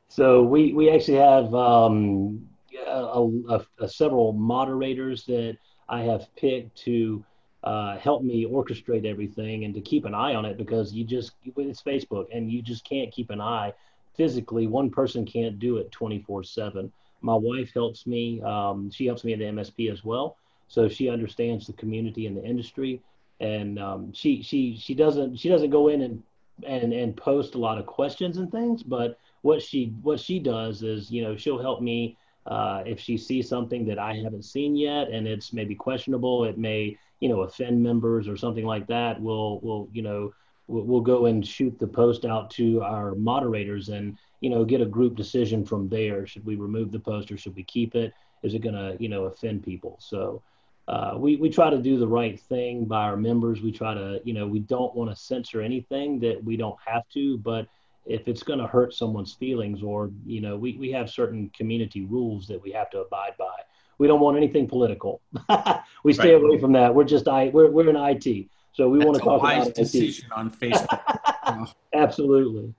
so 0.10 0.44
we 0.44 0.74
we 0.74 0.92
actually 0.92 1.18
have 1.18 1.56
um, 1.56 2.48
a, 2.88 3.30
a, 3.50 3.66
a 3.80 3.90
several 3.90 4.34
moderators 4.34 5.26
that 5.26 5.58
I 5.88 6.02
have 6.02 6.34
picked 6.36 6.78
to 6.80 7.24
uh, 7.64 7.98
help 7.98 8.24
me 8.24 8.46
orchestrate 8.46 9.06
everything 9.06 9.66
and 9.66 9.74
to 9.74 9.82
keep 9.82 10.06
an 10.06 10.14
eye 10.14 10.36
on 10.36 10.46
it 10.46 10.58
because 10.58 10.94
you 10.94 11.04
just 11.04 11.32
it's 11.58 11.82
Facebook 11.82 12.28
and 12.32 12.52
you 12.52 12.62
just 12.62 12.88
can't 12.88 13.12
keep 13.12 13.32
an 13.32 13.42
eye 13.42 13.74
physically. 14.16 14.68
One 14.68 14.90
person 14.90 15.26
can't 15.26 15.58
do 15.60 15.78
it 15.78 15.92
24 15.92 16.44
seven. 16.44 16.92
My 17.22 17.34
wife 17.34 17.74
helps 17.74 18.06
me. 18.06 18.42
Um, 18.42 18.92
she 18.92 19.08
helps 19.08 19.24
me 19.24 19.34
in 19.34 19.40
the 19.40 19.46
MSP 19.46 19.92
as 19.92 20.04
well, 20.04 20.38
so 20.68 20.88
she 20.88 21.10
understands 21.10 21.66
the 21.66 21.74
community 21.74 22.28
and 22.28 22.38
the 22.38 22.44
industry. 22.44 23.02
And 23.40 23.80
um, 23.80 24.14
she 24.14 24.44
she 24.44 24.78
she 24.78 24.94
doesn't 24.94 25.38
she 25.38 25.50
doesn't 25.50 25.72
go 25.72 25.88
in 25.88 26.02
and 26.02 26.24
and 26.64 26.94
and 26.94 27.18
post 27.18 27.56
a 27.56 27.58
lot 27.58 27.80
of 27.80 27.86
questions 27.88 28.38
and 28.38 28.52
things, 28.52 28.84
but 28.84 29.18
what 29.42 29.62
she 29.62 29.94
what 30.04 30.20
she 30.20 30.40
does 30.40 30.84
is 30.84 31.10
you 31.12 31.24
know 31.24 31.36
she'll 31.36 31.62
help 31.62 31.82
me 31.82 32.18
uh, 32.46 32.84
if 32.86 33.00
she 33.00 33.18
sees 33.18 33.50
something 33.50 33.86
that 33.86 33.98
I 33.98 34.14
haven't 34.16 34.46
seen 34.46 34.76
yet 34.76 35.10
and 35.10 35.28
it's 35.28 35.52
maybe 35.52 35.74
questionable, 35.74 36.46
it 36.46 36.58
may 36.58 36.98
you 37.20 37.30
know 37.30 37.42
offend 37.42 37.82
members 37.82 38.28
or 38.28 38.38
something 38.38 38.66
like 38.66 38.88
that. 38.88 39.20
We'll 39.20 39.60
we'll 39.62 39.90
you 39.92 40.04
know 40.04 40.34
we'll, 40.68 40.84
we'll 40.84 41.02
go 41.02 41.26
and 41.26 41.46
shoot 41.46 41.78
the 41.80 41.88
post 41.88 42.26
out 42.26 42.52
to 42.52 42.82
our 42.82 43.16
moderators 43.16 43.90
and 43.90 44.18
you 44.42 44.50
know 44.50 44.64
get 44.64 44.82
a 44.82 44.86
group 44.86 45.16
decision 45.16 45.66
from 45.66 45.90
there. 45.90 46.28
Should 46.28 46.46
we 46.46 46.56
remove 46.56 46.92
the 46.92 47.00
post 47.00 47.32
or 47.32 47.38
should 47.38 47.56
we 47.56 47.64
keep 47.64 47.96
it? 47.96 48.14
Is 48.44 48.54
it 48.54 48.60
going 48.60 48.76
to 48.76 48.96
you 49.02 49.10
know 49.10 49.26
offend 49.26 49.64
people? 49.64 49.98
So. 50.00 50.42
Uh, 50.88 51.16
we, 51.18 51.36
we 51.36 51.50
try 51.50 51.72
to 51.72 51.80
do 51.80 51.98
the 51.98 52.08
right 52.08 52.40
thing 52.40 52.86
by 52.86 53.06
our 53.06 53.18
members. 53.18 53.60
We 53.60 53.72
try 53.72 53.96
to, 53.96 54.22
you 54.24 54.34
know, 54.34 54.46
we 54.46 54.60
don't 54.60 54.94
want 54.94 55.10
to 55.10 55.16
censor 55.16 55.60
anything 55.60 56.20
that 56.20 56.44
we 56.44 56.58
don't 56.58 56.78
have 56.86 57.10
to, 57.16 57.40
but 57.40 57.68
if 58.06 58.28
it's 58.28 58.44
going 58.44 58.60
to 58.60 58.68
hurt 58.68 58.94
someone's 58.94 59.34
feelings 59.34 59.82
or 59.82 60.12
you 60.26 60.42
know 60.42 60.56
we, 60.56 60.78
we 60.78 60.92
have 60.92 61.10
certain 61.10 61.50
community 61.58 62.06
rules 62.06 62.48
that 62.48 62.62
we 62.62 62.72
have 62.72 62.90
to 62.92 63.00
abide 63.00 63.34
by 63.38 63.56
we 63.98 64.08
don't 64.08 64.20
want 64.20 64.38
anything 64.38 64.68
political. 64.68 65.22
we 66.04 66.14
stay 66.14 66.34
right. 66.34 66.44
away 66.44 66.60
from 66.60 66.74
that. 66.74 66.94
We're 66.94 67.04
just 67.06 67.28
I 67.28 67.50
we're 67.50 67.70
we're 67.70 67.90
in 67.90 67.96
IT, 67.96 68.48
so 68.74 68.90
we 68.90 69.00
That's 69.00 69.08
want 69.08 69.18
to 69.18 69.24
talk 69.24 69.42
wise 69.42 69.64
about 69.64 69.76
decision 69.76 70.26
IT. 70.26 70.38
on 70.38 70.52
Facebook. 70.52 71.74
Absolutely. 71.94 72.74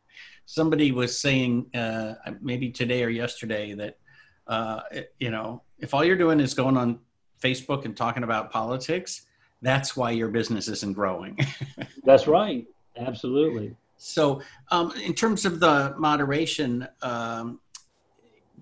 Somebody 0.45 0.93
was 0.93 1.19
saying 1.19 1.75
uh, 1.75 2.15
maybe 2.41 2.71
today 2.71 3.03
or 3.03 3.09
yesterday 3.09 3.75
that 3.75 3.99
uh, 4.47 4.81
you 5.19 5.31
know 5.31 5.63
if 5.79 5.95
all 5.95 6.05
you're 6.05 6.17
doing 6.17 6.41
is 6.41 6.55
going 6.55 6.77
on 6.77 7.01
Facebook 7.43 7.85
and 7.85 7.97
talking 7.97 8.23
about 8.23 8.51
politics, 8.51 9.23
that's 9.63 9.97
why 9.97 10.11
your 10.11 10.29
business 10.29 10.69
isn't 10.69 10.95
growing. 10.95 11.39
that's 12.05 12.27
right. 12.27 12.67
Absolutely. 12.97 13.77
So, 13.99 14.43
um, 14.71 14.93
in 15.05 15.15
terms 15.15 15.45
of 15.45 15.61
the 15.61 15.95
moderation, 15.99 16.87
um, 17.03 17.61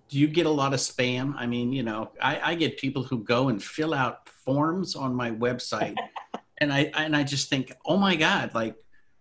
do 0.08 0.18
you 0.18 0.28
get 0.28 0.46
a 0.46 0.50
lot 0.50 0.72
of 0.72 0.80
spam? 0.80 1.34
I 1.36 1.46
mean, 1.46 1.72
you 1.72 1.82
know, 1.82 2.10
I, 2.20 2.52
I 2.52 2.54
get 2.54 2.78
people 2.78 3.02
who 3.02 3.18
go 3.18 3.48
and 3.48 3.62
fill 3.62 3.94
out 3.94 4.28
forms 4.28 4.94
on 4.94 5.14
my 5.14 5.30
website, 5.30 5.96
and 6.58 6.72
I 6.72 6.92
and 6.96 7.16
I 7.16 7.24
just 7.24 7.48
think, 7.48 7.72
oh 7.84 7.96
my 7.96 8.14
god, 8.14 8.54
like, 8.54 8.76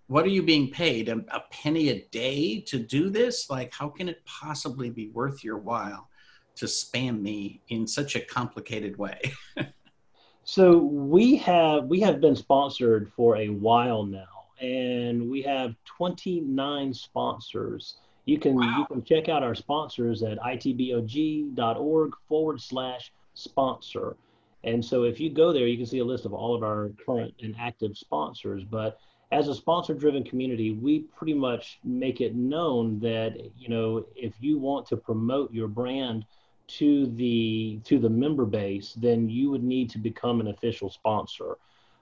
what 0.08 0.26
are 0.26 0.30
you 0.30 0.44
being 0.44 0.70
paid? 0.70 1.10
A, 1.10 1.24
a 1.32 1.42
penny 1.52 1.90
a 1.90 2.06
day 2.12 2.62
to 2.68 2.78
do 2.78 3.10
this? 3.10 3.50
Like, 3.50 3.74
how 3.74 3.90
can 3.90 4.08
it 4.08 4.24
possibly 4.26 4.90
be 4.90 5.10
worth 5.10 5.44
your 5.44 5.58
while 5.58 6.10
to 6.56 6.66
spam 6.66 7.22
me 7.22 7.62
in 7.70 7.88
such 7.88 8.16
a 8.16 8.22
complicated 8.22 8.98
way? 8.98 9.20
so 10.44 10.78
we 10.78 11.38
have 11.38 11.86
we 11.86 12.02
have 12.02 12.22
been 12.22 12.36
sponsored 12.36 13.12
for 13.16 13.38
a 13.38 13.50
while 13.50 14.04
now 14.04 14.33
and 14.64 15.30
we 15.30 15.42
have 15.42 15.76
29 15.84 16.94
sponsors. 16.94 17.98
You 18.26 18.40
can 18.40 18.56
wow. 18.56 18.78
you 18.80 18.86
can 18.86 19.04
check 19.04 19.28
out 19.28 19.44
our 19.44 19.54
sponsors 19.54 20.24
at 20.24 20.40
itbog.org 20.40 22.14
forward 22.30 22.62
slash 22.62 23.12
sponsor. 23.34 24.16
And 24.64 24.84
so 24.84 25.04
if 25.04 25.20
you 25.20 25.30
go 25.30 25.52
there, 25.52 25.68
you 25.68 25.76
can 25.76 25.86
see 25.86 26.00
a 26.00 26.06
list 26.06 26.26
of 26.26 26.34
all 26.34 26.56
of 26.56 26.64
our 26.64 26.92
current 27.06 27.34
and 27.42 27.54
active 27.60 27.98
sponsors. 27.98 28.64
But 28.64 28.98
as 29.34 29.50
a 29.50 29.56
sponsor 29.56 29.94
driven 29.94 30.24
community, 30.24 30.72
we 30.72 31.00
pretty 31.00 31.34
much 31.34 31.80
make 31.84 32.22
it 32.22 32.34
known 32.34 33.00
that, 33.02 33.36
you 33.58 33.68
know, 33.68 34.06
if 34.16 34.34
you 34.40 34.58
want 34.58 34.88
to 34.88 34.96
promote 34.96 35.54
your 35.54 35.68
brand 35.68 36.26
to 36.66 37.08
the 37.08 37.82
to 37.84 38.00
the 38.00 38.10
member 38.10 38.46
base, 38.46 38.94
then 38.94 39.28
you 39.28 39.50
would 39.50 39.64
need 39.64 39.90
to 39.90 39.98
become 39.98 40.40
an 40.40 40.48
official 40.48 40.90
sponsor. 40.90 41.58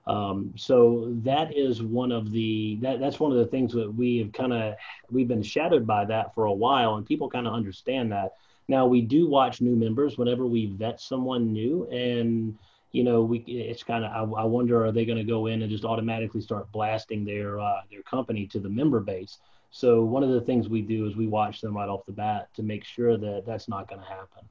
Um, 0.07 0.53
so 0.55 1.13
that 1.23 1.55
is 1.55 1.81
one 1.81 2.11
of 2.11 2.31
the 2.31 2.77
that, 2.81 2.99
that's 2.99 3.19
one 3.19 3.31
of 3.31 3.37
the 3.37 3.45
things 3.45 3.71
that 3.73 3.93
we 3.93 4.17
have 4.17 4.31
kind 4.31 4.51
of 4.51 4.75
we've 5.11 5.27
been 5.27 5.43
shadowed 5.43 5.85
by 5.85 6.05
that 6.05 6.33
for 6.33 6.45
a 6.45 6.53
while, 6.53 6.95
and 6.95 7.05
people 7.05 7.29
kind 7.29 7.47
of 7.47 7.53
understand 7.53 8.11
that. 8.11 8.33
Now 8.67 8.87
we 8.87 9.01
do 9.01 9.27
watch 9.27 9.61
new 9.61 9.75
members 9.75 10.17
whenever 10.17 10.47
we 10.47 10.67
vet 10.67 10.99
someone 10.99 11.53
new, 11.53 11.87
and 11.91 12.57
you 12.91 13.03
know 13.03 13.21
we 13.21 13.39
it's 13.39 13.83
kind 13.83 14.03
of 14.03 14.11
I, 14.11 14.41
I, 14.41 14.45
wonder 14.45 14.83
are 14.83 14.91
they 14.91 15.05
going 15.05 15.17
to 15.17 15.23
go 15.23 15.47
in 15.47 15.61
and 15.61 15.71
just 15.71 15.85
automatically 15.85 16.41
start 16.41 16.71
blasting 16.71 17.23
their 17.23 17.59
uh, 17.59 17.81
their 17.91 18.01
company 18.01 18.47
to 18.47 18.59
the 18.59 18.69
member 18.69 18.99
base. 18.99 19.37
So 19.69 20.03
one 20.03 20.23
of 20.23 20.31
the 20.31 20.41
things 20.41 20.67
we 20.67 20.81
do 20.81 21.05
is 21.07 21.15
we 21.15 21.27
watch 21.27 21.61
them 21.61 21.77
right 21.77 21.87
off 21.87 22.05
the 22.05 22.11
bat 22.11 22.49
to 22.55 22.63
make 22.63 22.83
sure 22.83 23.17
that 23.17 23.43
that's 23.45 23.69
not 23.69 23.87
going 23.87 24.01
to 24.01 24.07
happen. 24.07 24.45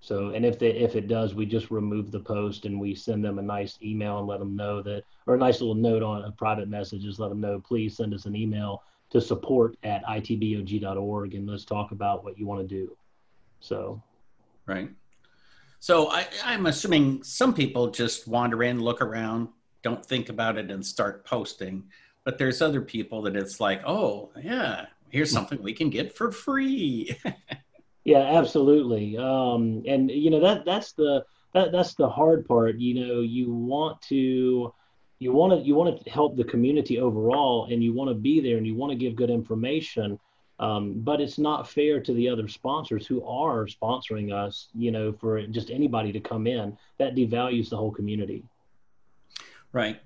So, 0.00 0.30
and 0.30 0.44
if 0.44 0.58
they, 0.58 0.70
if 0.70 0.94
it 0.94 1.08
does, 1.08 1.34
we 1.34 1.44
just 1.44 1.70
remove 1.70 2.10
the 2.10 2.20
post 2.20 2.64
and 2.64 2.78
we 2.78 2.94
send 2.94 3.24
them 3.24 3.38
a 3.38 3.42
nice 3.42 3.78
email 3.82 4.18
and 4.18 4.28
let 4.28 4.38
them 4.38 4.54
know 4.54 4.80
that, 4.82 5.02
or 5.26 5.34
a 5.34 5.38
nice 5.38 5.60
little 5.60 5.74
note 5.74 6.02
on 6.02 6.24
a 6.24 6.30
private 6.32 6.68
message, 6.68 7.02
just 7.02 7.18
let 7.18 7.28
them 7.28 7.40
know, 7.40 7.60
please 7.60 7.96
send 7.96 8.14
us 8.14 8.26
an 8.26 8.36
email 8.36 8.82
to 9.10 9.20
support 9.20 9.76
at 9.82 10.04
itbog.org 10.04 11.34
and 11.34 11.48
let's 11.48 11.64
talk 11.64 11.90
about 11.90 12.24
what 12.24 12.38
you 12.38 12.46
want 12.46 12.60
to 12.60 12.66
do. 12.66 12.96
So, 13.60 14.00
right. 14.66 14.90
So 15.80 16.10
I, 16.10 16.26
I'm 16.44 16.66
assuming 16.66 17.22
some 17.22 17.54
people 17.54 17.90
just 17.90 18.28
wander 18.28 18.62
in, 18.62 18.80
look 18.80 19.00
around, 19.00 19.48
don't 19.82 20.04
think 20.04 20.28
about 20.28 20.58
it, 20.58 20.70
and 20.70 20.84
start 20.84 21.24
posting. 21.24 21.84
But 22.24 22.36
there's 22.36 22.60
other 22.60 22.80
people 22.80 23.22
that 23.22 23.36
it's 23.36 23.60
like, 23.60 23.82
oh 23.86 24.30
yeah, 24.40 24.86
here's 25.10 25.30
something 25.30 25.62
we 25.62 25.72
can 25.72 25.90
get 25.90 26.14
for 26.14 26.30
free. 26.30 27.16
Yeah, 28.08 28.38
absolutely. 28.38 29.18
Um, 29.18 29.82
and 29.86 30.10
you 30.10 30.30
know 30.30 30.40
that 30.40 30.64
that's 30.64 30.92
the 30.92 31.26
that 31.52 31.72
that's 31.72 31.92
the 31.92 32.08
hard 32.08 32.48
part. 32.48 32.78
You 32.78 33.06
know, 33.06 33.20
you 33.20 33.52
want 33.52 34.00
to 34.08 34.72
you 35.18 35.32
want 35.32 35.52
to 35.52 35.58
you 35.58 35.74
want 35.74 36.02
to 36.02 36.10
help 36.10 36.34
the 36.34 36.44
community 36.44 36.98
overall, 37.00 37.68
and 37.70 37.84
you 37.84 37.92
want 37.92 38.08
to 38.08 38.14
be 38.14 38.40
there, 38.40 38.56
and 38.56 38.66
you 38.66 38.74
want 38.74 38.92
to 38.92 38.96
give 38.96 39.14
good 39.14 39.28
information. 39.28 40.18
Um, 40.58 40.94
but 40.96 41.20
it's 41.20 41.36
not 41.36 41.68
fair 41.68 42.00
to 42.00 42.14
the 42.14 42.30
other 42.30 42.48
sponsors 42.48 43.06
who 43.06 43.22
are 43.26 43.66
sponsoring 43.66 44.32
us. 44.32 44.68
You 44.74 44.90
know, 44.90 45.12
for 45.12 45.42
just 45.42 45.68
anybody 45.70 46.10
to 46.12 46.20
come 46.20 46.46
in, 46.46 46.78
that 46.96 47.14
devalues 47.14 47.68
the 47.68 47.76
whole 47.76 47.92
community. 47.92 48.42
Right. 49.70 50.00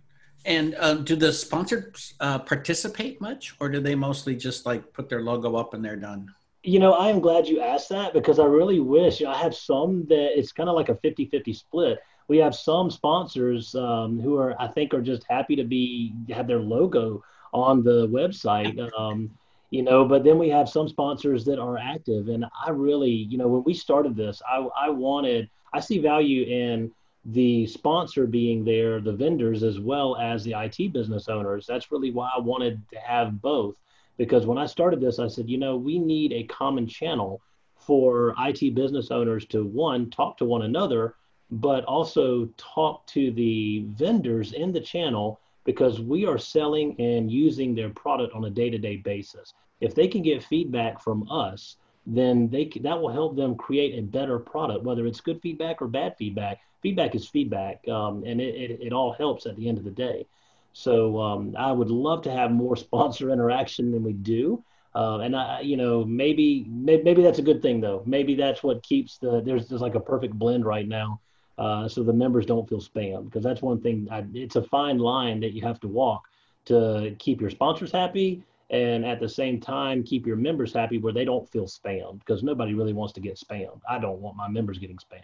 And 0.45 0.75
uh, 0.75 0.95
do 0.95 1.15
the 1.15 1.33
sponsors 1.33 2.15
uh, 2.19 2.41
participate 2.41 3.21
much, 3.21 3.55
or 3.61 3.69
do 3.69 3.79
they 3.79 3.95
mostly 3.95 4.35
just 4.35 4.67
like 4.67 4.93
put 4.93 5.09
their 5.09 5.23
logo 5.23 5.55
up 5.55 5.73
and 5.73 5.85
they're 5.85 5.95
done? 5.95 6.35
You 6.65 6.79
know, 6.79 6.93
I 6.93 7.09
am 7.09 7.21
glad 7.21 7.49
you 7.49 7.61
asked 7.61 7.89
that 7.89 8.13
because 8.13 8.39
I 8.39 8.45
really 8.45 8.79
wish 8.79 9.23
I 9.23 9.37
have 9.37 9.55
some 9.55 10.07
that 10.07 10.39
it's 10.39 10.53
kind 10.53 10.69
of 10.69 10.77
like 10.77 10.89
a 10.89 10.97
50 10.97 11.27
50 11.27 11.53
split. 11.53 11.99
We 12.29 12.39
have 12.39 12.55
some 12.55 12.91
sponsors 12.91 13.75
um, 13.75 14.21
who 14.21 14.37
are, 14.39 14.61
I 14.61 14.69
think, 14.69 14.95
are 14.95 15.03
just 15.03 15.25
happy 15.29 15.57
to 15.57 15.65
be 15.65 16.15
have 16.31 16.47
their 16.47 16.61
logo 16.61 17.23
on 17.53 17.83
the 17.83 18.09
website. 18.09 18.79
Um, 18.99 19.31
you 19.73 19.83
know, 19.83 20.05
but 20.05 20.23
then 20.23 20.39
we 20.39 20.51
have 20.51 20.69
some 20.69 20.87
sponsors 20.87 21.47
that 21.47 21.59
are 21.59 21.79
active. 21.79 22.29
And 22.29 22.45
I 22.65 22.71
really, 22.71 23.11
you 23.11 23.39
know, 23.39 23.49
when 23.49 23.65
we 23.65 23.73
started 23.73 24.15
this, 24.15 24.43
I, 24.47 24.69
I 24.79 24.91
wanted, 24.91 25.49
I 25.73 25.81
see 25.81 25.99
value 25.99 26.45
in 26.45 26.93
the 27.25 27.67
sponsor 27.67 28.27
being 28.27 28.65
there, 28.65 29.01
the 29.01 29.15
vendors, 29.15 29.63
as 29.63 29.81
well 29.81 30.17
as 30.17 30.45
the 30.45 30.53
IT 30.53 30.93
business 30.93 31.29
owners. 31.29 31.65
That's 31.67 31.91
really 31.91 32.11
why 32.11 32.31
I 32.37 32.41
wanted 32.41 32.83
to 32.93 32.99
have 32.99 33.41
both 33.41 33.75
because 34.23 34.47
when 34.47 34.57
I 34.57 34.67
started 34.67 35.01
this, 35.01 35.19
I 35.19 35.27
said, 35.27 35.51
you 35.51 35.59
know, 35.59 35.77
we 35.77 35.99
need 35.99 36.33
a 36.33 36.45
common 36.45 36.87
channel 36.87 37.41
for 37.77 38.37
IT 38.39 38.73
business 38.73 39.11
owners 39.11 39.47
to 39.47 39.65
one, 39.65 40.11
talk 40.11 40.39
to 40.39 40.45
one 40.45 40.63
another, 40.63 41.17
but 41.51 41.85
also 41.87 42.49
talk 42.57 43.05
to 43.09 43.33
the 43.33 43.85
vendors 43.89 44.53
in 44.53 44.71
the 44.71 44.81
channel 44.81 45.41
because 45.65 46.01
we 46.01 46.25
are 46.25 46.39
selling 46.39 46.95
and 47.01 47.33
using 47.33 47.75
their 47.75 47.91
product 47.91 48.33
on 48.33 48.45
a 48.45 48.51
day-to-day 48.51 48.99
basis. 48.99 49.55
If 49.81 49.93
they 49.97 50.07
can 50.07 50.23
get 50.23 50.45
feedback 50.45 51.03
from 51.03 51.29
us, 51.29 51.79
then 52.07 52.49
they 52.49 52.71
that 52.83 53.01
will 53.01 53.11
help 53.11 53.35
them 53.35 53.57
create 53.57 53.99
a 53.99 54.03
better 54.03 54.39
product, 54.39 54.85
whether 54.85 55.05
it's 55.05 55.21
good 55.21 55.43
feedback 55.43 55.83
or 55.83 55.89
bad 55.89 56.15
feedback. 56.17 56.61
Feedback 56.81 57.17
is 57.17 57.27
feedback, 57.27 57.89
um, 57.89 58.23
and 58.25 58.41
it, 58.41 58.55
it, 58.55 58.81
it 58.83 58.93
all 58.93 59.13
helps 59.15 59.47
at 59.47 59.57
the 59.57 59.69
end 59.69 59.79
of 59.79 59.85
the 59.85 59.91
day. 59.91 60.27
So 60.73 61.21
um, 61.21 61.55
I 61.59 61.73
would 61.73 61.91
love 61.91 62.23
to 62.23 62.31
have 62.31 62.51
more 62.51 62.77
sponsor 62.87 63.31
interaction 63.31 63.93
than 63.93 64.03
we 64.03 64.13
do. 64.13 64.65
Uh, 64.95 65.21
and 65.21 65.35
I, 65.35 65.61
you 65.61 65.77
know, 65.77 66.05
maybe, 66.05 66.67
maybe, 66.69 67.03
maybe 67.03 67.23
that's 67.23 67.39
a 67.39 67.43
good 67.43 67.63
thing 67.63 67.81
though. 67.81 68.03
Maybe 68.05 68.35
that's 68.35 68.63
what 68.63 68.83
keeps 68.83 69.17
the 69.17 69.41
there's 69.41 69.69
just 69.69 69.81
like 69.81 69.95
a 69.95 70.01
perfect 70.01 70.35
blend 70.35 70.67
right 70.67 70.87
now, 70.87 71.21
uh, 71.57 71.89
so 71.89 72.03
the 72.03 72.13
members 72.13 72.45
don't 72.45 72.69
feel 72.69 72.81
spammed 72.81 73.25
because 73.25 73.43
that's 73.43 73.63
one 73.63 73.81
thing. 73.81 74.07
I, 74.11 74.25
it's 74.35 74.57
a 74.57 74.63
fine 74.63 74.99
line 74.99 75.41
that 75.41 75.55
you 75.55 75.63
have 75.63 75.81
to 75.81 75.89
walk 75.89 76.25
to 76.67 77.17
keep 77.19 77.41
your 77.41 77.49
sponsors 77.49 77.91
happy 77.91 78.45
and 78.71 79.05
at 79.05 79.21
the 79.21 79.29
same 79.29 79.61
time 79.61 80.03
keep 80.03 80.27
your 80.27 80.37
members 80.37 80.73
happy 80.73 80.99
where 80.99 81.13
they 81.13 81.25
don't 81.25 81.49
feel 81.51 81.67
spammed 81.67 82.19
because 82.21 82.43
nobody 82.43 82.75
really 82.75 82.93
wants 82.93 83.13
to 83.15 83.21
get 83.21 83.37
spammed. 83.39 83.81
I 83.89 83.99
don't 83.99 84.21
want 84.21 84.37
my 84.37 84.49
members 84.49 84.79
getting 84.79 84.99
spammed. 84.99 85.23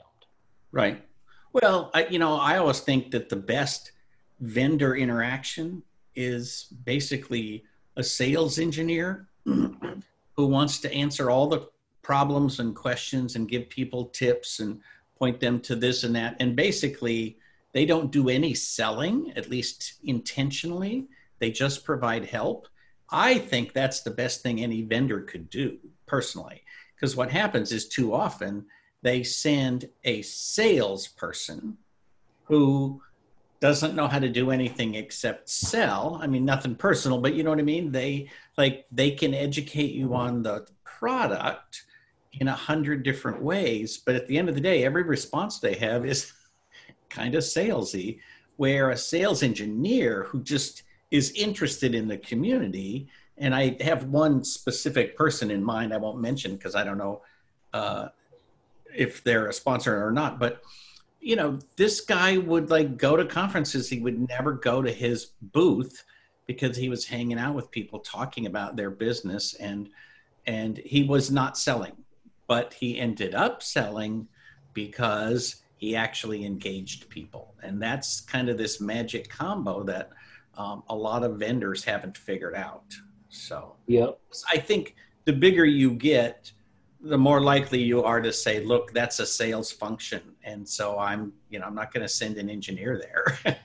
Right. 0.72 1.02
Well, 1.52 1.90
I, 1.94 2.06
you 2.06 2.18
know, 2.18 2.37
I 2.37 2.58
always 2.58 2.80
think 2.80 3.11
that 3.12 3.28
the 3.28 3.37
best 3.37 3.92
vendor 4.40 4.96
interaction 4.96 5.83
is 6.14 6.68
basically 6.85 7.64
a 7.96 8.03
sales 8.03 8.59
engineer 8.59 9.29
who 9.44 10.46
wants 10.46 10.79
to 10.81 10.92
answer 10.92 11.31
all 11.31 11.48
the 11.48 11.68
problems 12.03 12.61
and 12.61 12.74
questions 12.74 13.37
and 13.37 13.48
give 13.48 13.68
people 13.68 14.07
tips 14.07 14.61
and 14.61 14.81
point 15.18 15.40
them 15.40 15.61
to 15.61 15.74
this 15.74 16.05
and 16.05 16.14
that. 16.14 16.37
And 16.40 16.55
basically, 16.55 17.38
they 17.72 17.85
don't 17.85 18.11
do 18.11 18.29
any 18.29 18.55
selling, 18.55 19.33
at 19.37 19.51
least 19.51 19.94
intentionally. 20.05 21.07
They 21.38 21.51
just 21.51 21.85
provide 21.85 22.24
help. 22.24 22.68
I 23.11 23.38
think 23.38 23.72
that's 23.72 24.01
the 24.01 24.11
best 24.11 24.42
thing 24.42 24.61
any 24.61 24.83
vendor 24.83 25.20
could 25.20 25.51
do 25.51 25.79
personally. 26.07 26.62
Because 26.94 27.16
what 27.16 27.31
happens 27.31 27.72
is 27.72 27.88
too 27.88 28.14
often 28.14 28.66
they 29.03 29.22
send 29.22 29.88
a 30.05 30.22
salesperson 30.22 31.77
who 32.44 33.01
doesn't 33.61 33.94
know 33.94 34.07
how 34.07 34.18
to 34.18 34.29
do 34.29 34.51
anything 34.51 34.94
except 34.94 35.49
sell. 35.49 36.18
I 36.23 36.27
mean, 36.27 36.44
nothing 36.44 36.75
personal, 36.75 37.18
but 37.18 37.35
you 37.35 37.42
know 37.42 37.51
what 37.51 37.59
I 37.59 37.62
mean? 37.62 37.90
They 37.90 38.31
like 38.57 38.87
they 38.92 39.11
can 39.11 39.35
educate 39.35 39.92
you 39.92 40.14
on 40.14 40.42
the 40.42 40.66
product 40.85 41.85
in 42.35 42.49
a 42.49 42.55
hundred 42.55 43.03
different 43.03 43.42
ways, 43.42 43.99
but 43.99 44.14
at 44.14 44.27
the 44.29 44.38
end 44.38 44.49
of 44.49 44.55
the 44.55 44.61
day, 44.61 44.85
every 44.85 45.03
response 45.03 45.59
they 45.59 45.75
have 45.75 46.07
is 46.07 46.33
kind 47.09 47.35
of 47.35 47.42
salesy. 47.42 48.21
Where 48.57 48.90
a 48.90 48.97
sales 48.97 49.44
engineer 49.44 50.25
who 50.25 50.42
just 50.42 50.83
is 51.12 51.31
interested 51.33 51.94
in 51.94 52.09
the 52.09 52.18
community, 52.18 53.09
and 53.37 53.55
I 53.55 53.77
have 53.83 54.05
one 54.05 54.42
specific 54.42 55.16
person 55.16 55.51
in 55.53 55.62
mind 55.62 55.94
I 55.94 55.97
won't 55.97 56.21
mention 56.21 56.57
because 56.57 56.75
I 56.75 56.83
don't 56.83 56.99
know 56.99 57.23
uh, 57.73 58.09
if 58.97 59.23
they're 59.23 59.47
a 59.47 59.53
sponsor 59.53 60.05
or 60.05 60.11
not. 60.11 60.40
But 60.40 60.62
you 61.20 61.37
know, 61.37 61.59
this 61.76 62.00
guy 62.00 62.38
would 62.38 62.70
like 62.70 62.96
go 62.96 63.16
to 63.16 63.24
conferences. 63.24 63.88
He 63.88 64.00
would 64.00 64.28
never 64.28 64.52
go 64.52 64.83
to 64.83 64.92
his 64.92 65.33
booth 65.40 66.04
because 66.46 66.76
he 66.76 66.88
was 66.88 67.07
hanging 67.07 67.38
out 67.38 67.54
with 67.54 67.70
people 67.70 68.00
talking 68.00 68.46
about 68.46 68.76
their 68.76 68.90
business 68.90 69.54
and 69.54 69.88
and 70.46 70.78
he 70.78 71.02
was 71.02 71.31
not 71.31 71.59
selling. 71.59 71.92
But 72.46 72.72
he 72.72 72.98
ended 72.98 73.35
up 73.35 73.62
selling 73.62 74.28
because 74.72 75.57
he 75.76 75.94
actually 75.94 76.46
engaged 76.46 77.09
people. 77.11 77.54
And 77.62 77.81
that's 77.81 78.20
kind 78.20 78.48
of 78.48 78.57
this 78.57 78.81
magic 78.81 79.28
combo 79.28 79.83
that 79.85 80.11
um, 80.57 80.83
a 80.88 80.94
lot 80.94 81.22
of 81.22 81.38
vendors 81.38 81.85
haven't 81.85 82.16
figured 82.16 82.54
out. 82.54 82.94
So 83.28 83.76
yeah 83.87 84.09
i 84.52 84.59
think 84.59 84.94
the 85.24 85.33
bigger 85.33 85.64
you 85.64 85.92
get 85.92 86.52
the 87.00 87.18
more 87.18 87.40
likely 87.40 87.81
you 87.81 88.02
are 88.02 88.20
to 88.20 88.33
say 88.33 88.64
look 88.64 88.92
that's 88.92 89.20
a 89.20 89.26
sales 89.26 89.70
function 89.70 90.20
and 90.48 90.68
so 90.68 90.98
i'm 90.98 91.32
you 91.50 91.58
know 91.58 91.66
i'm 91.66 91.74
not 91.74 91.92
going 91.92 92.02
to 92.02 92.08
send 92.08 92.37
an 92.37 92.48
engineer 92.50 93.00
there 93.00 93.56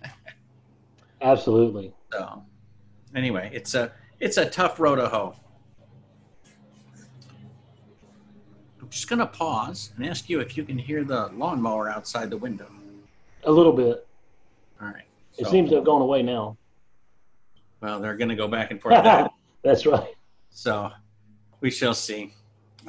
absolutely 1.21 1.93
so 2.11 2.43
anyway, 3.15 3.49
it's 3.53 3.75
a 3.75 3.91
it's 4.19 4.37
a 4.37 4.49
tough 4.49 4.79
road 4.79 4.97
to 4.97 5.07
hoe. 5.07 5.35
I'm 8.81 8.89
just 8.89 9.09
gonna 9.09 9.25
pause 9.25 9.91
and 9.95 10.05
ask 10.05 10.29
you 10.29 10.39
if 10.39 10.57
you 10.57 10.63
can 10.63 10.77
hear 10.77 11.03
the 11.03 11.27
lawnmower 11.33 11.89
outside 11.89 12.29
the 12.29 12.37
window. 12.37 12.69
A 13.45 13.51
little 13.51 13.73
bit. 13.73 14.07
All 14.81 14.87
right. 14.87 15.03
It 15.37 15.47
seems 15.47 15.69
to 15.69 15.75
have 15.77 15.85
gone 15.85 16.01
away 16.01 16.21
now. 16.21 16.57
Well, 17.81 17.99
they're 17.99 18.15
gonna 18.15 18.35
go 18.35 18.47
back 18.47 18.71
and 18.71 18.81
forth. 18.81 19.03
That's 19.63 19.85
right. 19.85 20.13
So 20.49 20.91
we 21.61 21.71
shall 21.71 21.93
see. 21.93 22.33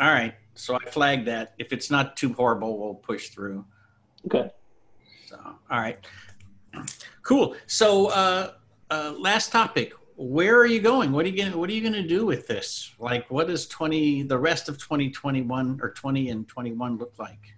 All 0.01 0.09
right. 0.09 0.35
So 0.55 0.75
I 0.75 0.91
flagged 0.91 1.27
that. 1.27 1.55
If 1.59 1.73
it's 1.73 1.91
not 1.91 2.17
too 2.17 2.33
horrible, 2.33 2.79
we'll 2.79 2.95
push 2.95 3.29
through. 3.31 3.65
Okay. 4.27 4.51
So 5.27 5.39
all 5.71 5.81
right. 5.81 5.99
Cool. 7.23 7.57
So 7.67 8.09
uh, 8.09 8.53
uh, 8.91 9.15
last 9.19 9.53
topic 9.53 9.95
where 10.17 10.57
are 10.57 10.67
you 10.67 10.81
going? 10.81 11.13
What 11.13 11.25
are 11.25 11.29
you 11.29 11.37
going? 11.37 11.59
What 11.59 11.69
are 11.69 11.73
you 11.73 11.81
going 11.81 11.95
to 11.95 12.07
do 12.07 12.25
with 12.25 12.47
this? 12.47 12.93
Like, 12.99 13.29
what 13.31 13.49
does 13.49 13.67
twenty, 13.67 14.23
the 14.23 14.39
rest 14.39 14.69
of 14.69 14.79
twenty 14.79 15.11
twenty 15.11 15.43
one 15.43 15.79
or 15.83 15.91
twenty 15.91 16.31
and 16.31 16.47
twenty 16.47 16.73
one 16.73 16.99
look 16.99 17.13
like? 17.19 17.55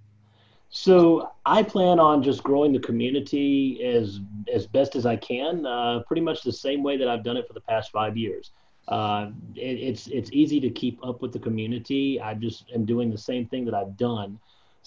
So 0.71 1.33
I 1.45 1.63
plan 1.63 2.01
on 2.01 2.23
just 2.23 2.43
growing 2.43 2.73
the 2.73 2.79
community 2.79 3.85
as 3.85 4.21
as 4.53 4.67
best 4.67 4.97
as 4.97 5.07
I 5.07 5.17
can, 5.17 5.67
uh, 5.67 6.01
pretty 6.07 6.23
much 6.23 6.43
the 6.43 6.53
same 6.53 6.83
way 6.83 6.97
that 6.97 7.09
I've 7.09 7.23
done 7.23 7.37
it 7.37 7.47
for 7.47 7.53
the 7.53 7.61
past 7.61 7.93
five 7.93 8.17
years. 8.17 8.53
Uh, 8.89 9.31
it, 9.55 9.61
it's 9.61 10.07
it's 10.07 10.31
easy 10.33 10.61
to 10.61 10.71
keep 10.71 10.99
up 11.05 11.21
with 11.21 11.33
the 11.33 11.39
community. 11.39 12.21
I 12.21 12.35
just 12.35 12.65
am 12.75 12.85
doing 12.85 13.11
the 13.11 13.19
same 13.19 13.47
thing 13.47 13.65
that 13.67 13.75
I've 13.75 13.97
done. 13.97 14.39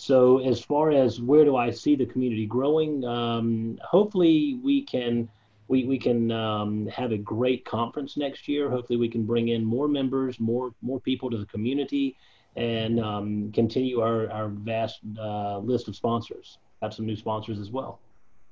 So 0.02 0.40
as 0.40 0.62
far 0.62 0.92
as 0.92 1.20
where 1.20 1.44
do 1.44 1.58
I 1.58 1.72
see 1.72 1.94
the 1.94 2.06
community 2.06 2.46
growing, 2.46 3.04
um, 3.04 3.78
hopefully 3.84 4.58
we 4.64 4.82
can 4.82 5.28
we, 5.68 5.84
we 5.84 6.00
can 6.00 6.32
um, 6.32 6.88
have 6.88 7.12
a 7.12 7.18
great 7.18 7.66
conference 7.66 8.16
next 8.16 8.48
year. 8.48 8.70
Hopefully, 8.70 8.98
we 8.98 9.10
can 9.10 9.26
bring 9.26 9.50
in 9.50 9.64
more 9.64 9.90
members, 9.90 10.40
more 10.40 10.74
more 10.82 11.02
people 11.02 11.30
to 11.30 11.38
the 11.38 11.46
community, 11.48 12.16
and 12.56 13.02
um, 13.02 13.52
continue 13.52 14.00
our, 14.00 14.32
our 14.32 14.48
vast 14.48 15.02
uh, 15.20 15.58
list 15.58 15.90
of 15.90 15.98
sponsors. 15.98 16.60
Have 16.82 16.94
some 16.94 17.06
new 17.06 17.18
sponsors 17.18 17.60
as 17.60 17.70
well. 17.70 18.00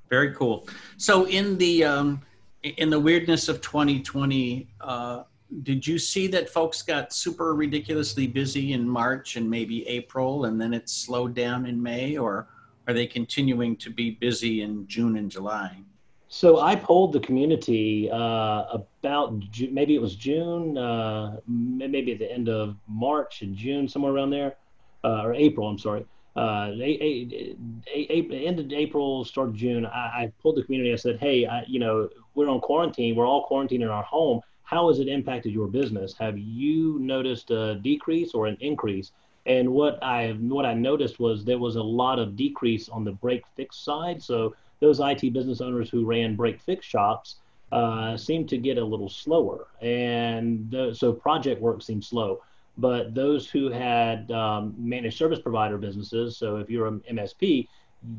Very 0.10 0.34
cool. 0.34 0.68
So, 0.98 1.28
in 1.28 1.58
the 1.58 1.86
um, 1.86 2.22
in 2.62 2.90
the 2.90 3.00
weirdness 3.00 3.48
of 3.48 3.62
2020, 3.62 4.68
uh, 4.82 5.24
did 5.64 5.86
you 5.86 5.98
see 5.98 6.28
that 6.28 6.50
folks 6.50 6.82
got 6.82 7.14
super 7.14 7.56
ridiculously 7.56 8.28
busy 8.28 8.74
in 8.74 8.88
March 8.88 9.36
and 9.38 9.50
maybe 9.50 9.88
April, 9.88 10.46
and 10.46 10.60
then 10.60 10.74
it 10.74 10.90
slowed 10.90 11.34
down 11.34 11.66
in 11.66 11.82
May, 11.82 12.18
or 12.18 12.48
are 12.88 12.94
they 12.94 13.08
continuing 13.08 13.76
to 13.78 13.90
be 13.90 14.12
busy 14.12 14.62
in 14.62 14.88
June 14.88 15.18
and 15.18 15.32
July? 15.32 15.78
So 16.30 16.60
I 16.60 16.76
polled 16.76 17.14
the 17.14 17.22
community 17.22 18.10
uh, 18.12 18.66
about 18.74 19.42
maybe 19.72 19.96
it 19.96 20.02
was 20.02 20.16
June, 20.16 20.78
uh, 20.78 21.38
maybe 21.48 22.12
at 22.12 22.20
the 22.20 22.30
end 22.30 22.50
of 22.50 22.76
March 22.88 23.42
and 23.42 23.56
June, 23.56 23.88
somewhere 23.88 24.12
around 24.12 24.32
there, 24.32 24.58
uh, 25.06 25.24
or 25.24 25.34
April. 25.34 25.70
I'm 25.70 25.80
sorry. 25.80 26.06
Uh, 26.36 26.72
a, 26.76 27.56
a, 27.96 28.30
a, 28.32 28.46
end 28.46 28.60
of 28.60 28.72
April, 28.72 29.26
start 29.26 29.50
of 29.50 29.56
June. 29.56 29.86
I, 29.86 29.90
I 29.90 30.34
pulled 30.42 30.58
the 30.58 30.64
community. 30.64 30.94
I 30.94 30.98
said, 30.98 31.18
"Hey, 31.18 31.48
I, 31.48 31.64
you 31.68 31.80
know, 31.80 32.10
we're 32.36 32.50
on 32.50 32.60
quarantine. 32.60 33.16
We're 33.16 33.26
all 33.26 33.46
quarantined 33.46 33.82
in 33.82 33.90
our 33.90 34.04
home. 34.04 34.42
How 34.68 34.90
has 34.90 35.00
it 35.00 35.08
impacted 35.08 35.54
your 35.54 35.68
business? 35.68 36.14
Have 36.20 36.38
you 36.38 37.00
noticed 37.00 37.52
a 37.52 37.76
decrease 37.76 38.34
or 38.34 38.48
an 38.48 38.58
increase?" 38.60 39.14
And 39.46 39.72
what 39.72 39.98
I 40.04 40.34
what 40.34 40.66
I 40.66 40.74
noticed 40.74 41.20
was 41.20 41.46
there 41.46 41.58
was 41.58 41.78
a 41.78 41.82
lot 41.82 42.20
of 42.20 42.36
decrease 42.36 42.90
on 42.90 43.06
the 43.06 43.14
break 43.14 43.44
fix 43.56 43.78
side. 43.78 44.22
So 44.22 44.56
those 44.82 45.00
IT 45.00 45.32
business 45.32 45.62
owners 45.62 45.90
who 45.90 46.06
ran 46.06 46.36
break 46.36 46.60
fix 46.60 46.86
shops 46.86 47.38
uh, 47.72 48.18
seemed 48.18 48.50
to 48.50 48.58
get 48.58 48.78
a 48.78 48.84
little 48.84 49.08
slower. 49.08 49.68
And 49.82 50.70
the, 50.70 50.94
so 50.94 51.14
project 51.14 51.62
work 51.62 51.82
seemed 51.82 52.04
slow. 52.04 52.42
But 52.78 53.16
those 53.16 53.50
who 53.50 53.70
had 53.70 54.30
um, 54.32 54.76
managed 54.78 55.18
service 55.18 55.40
provider 55.40 55.78
businesses, 55.78 56.36
so 56.36 56.58
if 56.58 56.70
you're 56.70 56.88
an 56.88 57.02
MSP, 57.10 57.70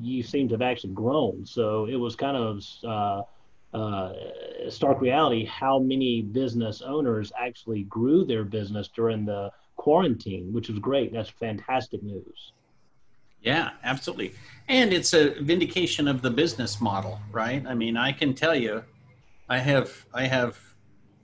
you 0.01 0.23
seem 0.23 0.49
to 0.49 0.55
have 0.55 0.63
actually 0.63 0.95
grown. 0.95 1.45
So 1.45 1.85
it 1.85 1.97
was 1.97 2.17
kind 2.17 2.37
of 2.39 2.65
uh, 2.83 3.23
uh, 3.75 4.13
stark 4.69 5.01
reality 5.01 5.45
how 5.45 5.79
many 5.79 6.23
business 6.23 6.83
owners 6.83 7.33
actually 7.39 7.83
grew 7.85 8.25
their 8.25 8.45
business 8.45 8.89
during 8.89 9.25
the 9.25 9.51
quarantine, 9.77 10.53
which 10.53 10.69
was 10.69 10.79
great. 10.79 11.13
That's 11.13 11.29
fantastic 11.29 12.03
news. 12.03 12.53
Yeah, 13.43 13.71
absolutely. 13.85 14.35
And 14.69 14.93
it's 14.93 15.15
a 15.15 15.41
vindication 15.41 16.09
of 16.09 16.23
the 16.23 16.31
business 16.31 16.81
model, 16.81 17.21
right? 17.31 17.65
I 17.67 17.75
mean, 17.75 17.97
I 17.97 18.13
can 18.13 18.35
tell 18.35 18.55
you, 18.55 18.83
I 19.49 19.59
have 19.59 20.07
I 20.13 20.27
have 20.27 20.59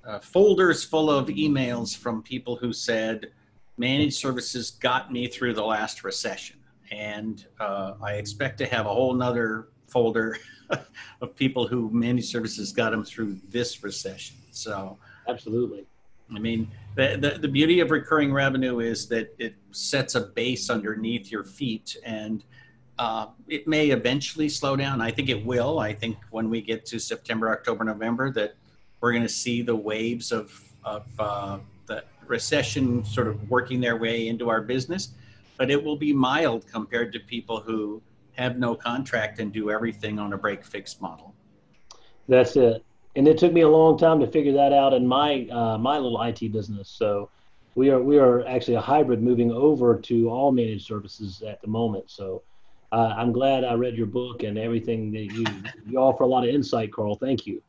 uh, 0.06 0.20
folders 0.20 0.84
full 0.84 1.10
of 1.10 1.26
emails 1.26 1.96
from 1.96 2.22
people 2.22 2.56
who 2.56 2.72
said 2.72 3.32
managed 3.76 4.16
services 4.16 4.70
got 4.70 5.12
me 5.12 5.26
through 5.26 5.54
the 5.54 5.64
last 5.64 6.04
recession, 6.04 6.56
and 6.92 7.44
uh, 7.58 7.94
I 8.02 8.12
expect 8.12 8.58
to 8.58 8.66
have 8.66 8.86
a 8.86 8.94
whole 8.94 9.12
nother 9.12 9.68
folder 9.88 10.36
of 11.20 11.36
people 11.36 11.66
who 11.66 11.90
managed 11.90 12.28
services 12.28 12.72
got 12.72 12.90
them 12.90 13.04
through 13.04 13.38
this 13.48 13.82
recession. 13.82 14.36
So 14.50 14.98
absolutely. 15.28 15.86
I 16.34 16.38
mean, 16.38 16.70
the, 16.96 17.18
the, 17.20 17.38
the 17.38 17.48
beauty 17.48 17.80
of 17.80 17.90
recurring 17.90 18.32
revenue 18.32 18.80
is 18.80 19.06
that 19.08 19.34
it 19.38 19.54
sets 19.72 20.14
a 20.14 20.20
base 20.20 20.70
underneath 20.70 21.30
your 21.30 21.44
feet 21.44 21.96
and 22.04 22.42
uh, 22.98 23.26
it 23.48 23.66
may 23.66 23.90
eventually 23.90 24.48
slow 24.48 24.76
down. 24.76 25.00
I 25.00 25.10
think 25.10 25.28
it 25.28 25.44
will. 25.44 25.80
I 25.80 25.92
think 25.92 26.16
when 26.30 26.48
we 26.48 26.60
get 26.60 26.86
to 26.86 26.98
September, 26.98 27.50
October, 27.50 27.84
November, 27.84 28.30
that 28.32 28.54
we're 29.00 29.12
going 29.12 29.22
to 29.24 29.28
see 29.28 29.62
the 29.62 29.74
waves 29.74 30.32
of, 30.32 30.62
of 30.84 31.04
uh, 31.18 31.58
the 31.86 32.04
recession 32.26 33.04
sort 33.04 33.26
of 33.26 33.50
working 33.50 33.80
their 33.80 33.96
way 33.96 34.28
into 34.28 34.48
our 34.48 34.62
business, 34.62 35.10
but 35.58 35.70
it 35.70 35.82
will 35.82 35.96
be 35.96 36.12
mild 36.12 36.66
compared 36.70 37.12
to 37.12 37.20
people 37.20 37.60
who 37.60 38.00
have 38.36 38.58
no 38.58 38.74
contract 38.74 39.38
and 39.38 39.52
do 39.52 39.70
everything 39.70 40.18
on 40.18 40.32
a 40.32 40.38
break 40.38 40.64
fix 40.64 41.00
model. 41.00 41.34
That's 42.28 42.56
it 42.56 42.84
and 43.16 43.28
it 43.28 43.38
took 43.38 43.52
me 43.52 43.60
a 43.60 43.68
long 43.68 43.96
time 43.96 44.20
to 44.20 44.26
figure 44.26 44.52
that 44.52 44.72
out 44.72 44.92
in 44.92 45.06
my 45.06 45.46
uh, 45.50 45.78
my 45.78 45.98
little 45.98 46.20
IT 46.22 46.52
business. 46.52 46.88
So 46.88 47.30
we 47.74 47.90
are 47.90 48.00
we 48.00 48.18
are 48.18 48.46
actually 48.46 48.74
a 48.74 48.80
hybrid 48.80 49.22
moving 49.22 49.52
over 49.52 49.98
to 50.00 50.30
all 50.30 50.52
managed 50.52 50.86
services 50.86 51.42
at 51.42 51.60
the 51.62 51.68
moment. 51.68 52.10
So 52.10 52.42
uh, 52.92 53.14
I'm 53.16 53.32
glad 53.32 53.64
I 53.64 53.74
read 53.74 53.96
your 53.96 54.06
book 54.06 54.42
and 54.42 54.58
everything 54.58 55.12
that 55.12 55.32
you 55.32 55.44
you 55.86 55.98
offer 55.98 56.24
a 56.24 56.26
lot 56.26 56.44
of 56.44 56.50
insight, 56.50 56.92
Karl. 56.92 57.14
Thank 57.14 57.46
you. 57.46 57.62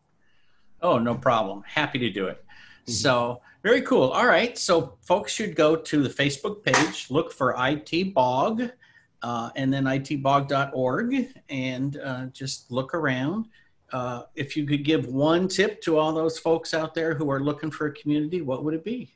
Oh, 0.82 1.00
no 1.00 1.16
problem. 1.16 1.64
Happy 1.66 2.00
to 2.00 2.10
do 2.10 2.28
it. 2.28 2.44
Mm-hmm. 2.44 2.92
So 2.92 3.42
very 3.64 3.82
cool. 3.82 4.10
All 4.10 4.28
right. 4.28 4.58
So 4.58 4.98
folks 5.02 5.32
should 5.32 5.56
go 5.56 5.76
to 5.76 6.04
the 6.04 6.10
Facebook 6.10 6.64
page, 6.64 7.08
look 7.10 7.32
for 7.32 7.56
IT 7.58 8.14
Bog, 8.14 8.70
uh, 9.26 9.50
and 9.56 9.74
then 9.74 9.86
itbog.org, 9.86 11.34
and 11.50 11.98
uh, 11.98 12.26
just 12.28 12.72
look 12.72 12.94
around 12.94 13.48
uh, 13.92 14.24
if 14.36 14.56
you 14.56 14.66
could 14.66 14.84
give 14.84 15.08
one 15.08 15.48
tip 15.48 15.82
to 15.82 15.98
all 15.98 16.14
those 16.14 16.38
folks 16.38 16.76
out 16.76 16.94
there 16.94 17.16
who 17.16 17.32
are 17.32 17.40
looking 17.40 17.72
for 17.72 17.88
a 17.88 17.92
community, 17.92 18.42
what 18.42 18.64
would 18.64 18.76
it 18.76 18.84
be? 18.84 19.16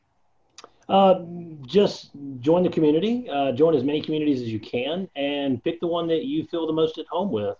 Uh, 0.88 1.20
just 1.68 2.10
join 2.40 2.64
the 2.64 2.70
community, 2.70 3.30
uh, 3.30 3.52
join 3.52 3.76
as 3.76 3.84
many 3.84 4.02
communities 4.02 4.42
as 4.42 4.48
you 4.48 4.60
can, 4.60 5.08
and 5.16 5.64
pick 5.64 5.80
the 5.80 5.88
one 5.88 6.08
that 6.08 6.24
you 6.26 6.44
feel 6.46 6.66
the 6.66 6.74
most 6.74 6.98
at 6.98 7.06
home 7.08 7.32
with. 7.32 7.58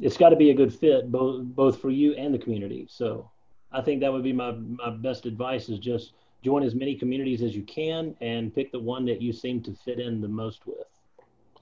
It's 0.00 0.16
got 0.16 0.30
to 0.30 0.36
be 0.36 0.50
a 0.50 0.54
good 0.54 0.72
fit, 0.72 1.12
both 1.12 1.44
both 1.44 1.82
for 1.82 1.90
you 1.90 2.14
and 2.14 2.32
the 2.32 2.38
community. 2.38 2.86
So, 2.88 3.30
I 3.72 3.82
think 3.82 4.00
that 4.00 4.10
would 4.10 4.22
be 4.22 4.32
my 4.32 4.52
my 4.52 4.88
best 4.88 5.26
advice: 5.26 5.68
is 5.68 5.78
just 5.78 6.12
join 6.42 6.62
as 6.62 6.74
many 6.74 6.94
communities 6.94 7.42
as 7.42 7.54
you 7.54 7.62
can, 7.62 8.14
and 8.20 8.54
pick 8.54 8.72
the 8.72 8.78
one 8.78 9.04
that 9.06 9.20
you 9.20 9.32
seem 9.32 9.62
to 9.62 9.74
fit 9.84 9.98
in 9.98 10.20
the 10.20 10.28
most 10.28 10.66
with, 10.66 10.86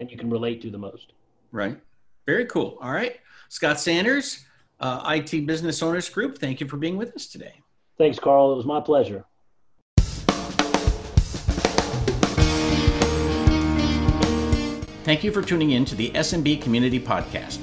and 0.01 0.11
you 0.11 0.17
can 0.17 0.31
relate 0.31 0.61
to 0.62 0.71
the 0.71 0.79
most. 0.79 1.12
Right. 1.53 1.79
Very 2.27 2.47
cool. 2.47 2.79
All 2.81 2.93
right. 2.93 3.17
Scott 3.49 3.81
Sanders, 3.81 4.45
uh, 4.81 5.15
IT 5.15 5.47
Business 5.47 5.83
Owners 5.83 6.09
Group, 6.09 6.39
thank 6.39 6.61
you 6.61 6.67
for 6.67 6.77
being 6.77 6.97
with 6.97 7.15
us 7.15 7.27
today. 7.27 7.55
Thanks, 7.99 8.19
Karl. 8.19 8.53
It 8.53 8.57
was 8.57 8.67
my 8.67 8.81
pleasure. 8.81 9.25
Thank 15.05 15.23
you 15.23 15.31
for 15.31 15.41
tuning 15.41 15.71
in 15.71 15.85
to 15.85 15.95
the 15.95 16.11
SMB 16.11 16.61
Community 16.62 16.99
Podcast. 16.99 17.61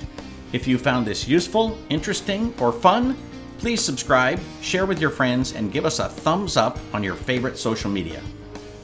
If 0.53 0.65
you 0.65 0.77
found 0.77 1.05
this 1.05 1.27
useful, 1.27 1.77
interesting, 1.89 2.53
or 2.57 2.71
fun, 2.71 3.17
please 3.63 3.79
subscribe, 3.79 4.39
share 4.59 4.85
with 4.85 4.99
your 4.99 5.09
friends, 5.09 5.53
and 5.53 5.71
give 5.71 5.85
us 5.85 5.99
a 5.99 6.09
thumbs 6.09 6.57
up 6.57 6.77
on 6.91 7.01
your 7.01 7.15
favorite 7.15 7.57
social 7.57 7.89
media. 7.89 8.21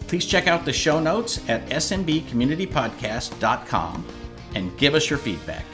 Please 0.08 0.26
check 0.26 0.48
out 0.48 0.64
the 0.64 0.72
show 0.72 1.02
notes 1.02 1.42
at 1.50 1.68
smbcommunitypodcast.com 1.68 4.06
and 4.56 4.78
give 4.78 4.96
us 4.96 5.10
your 5.10 5.20
feedback. 5.20 5.66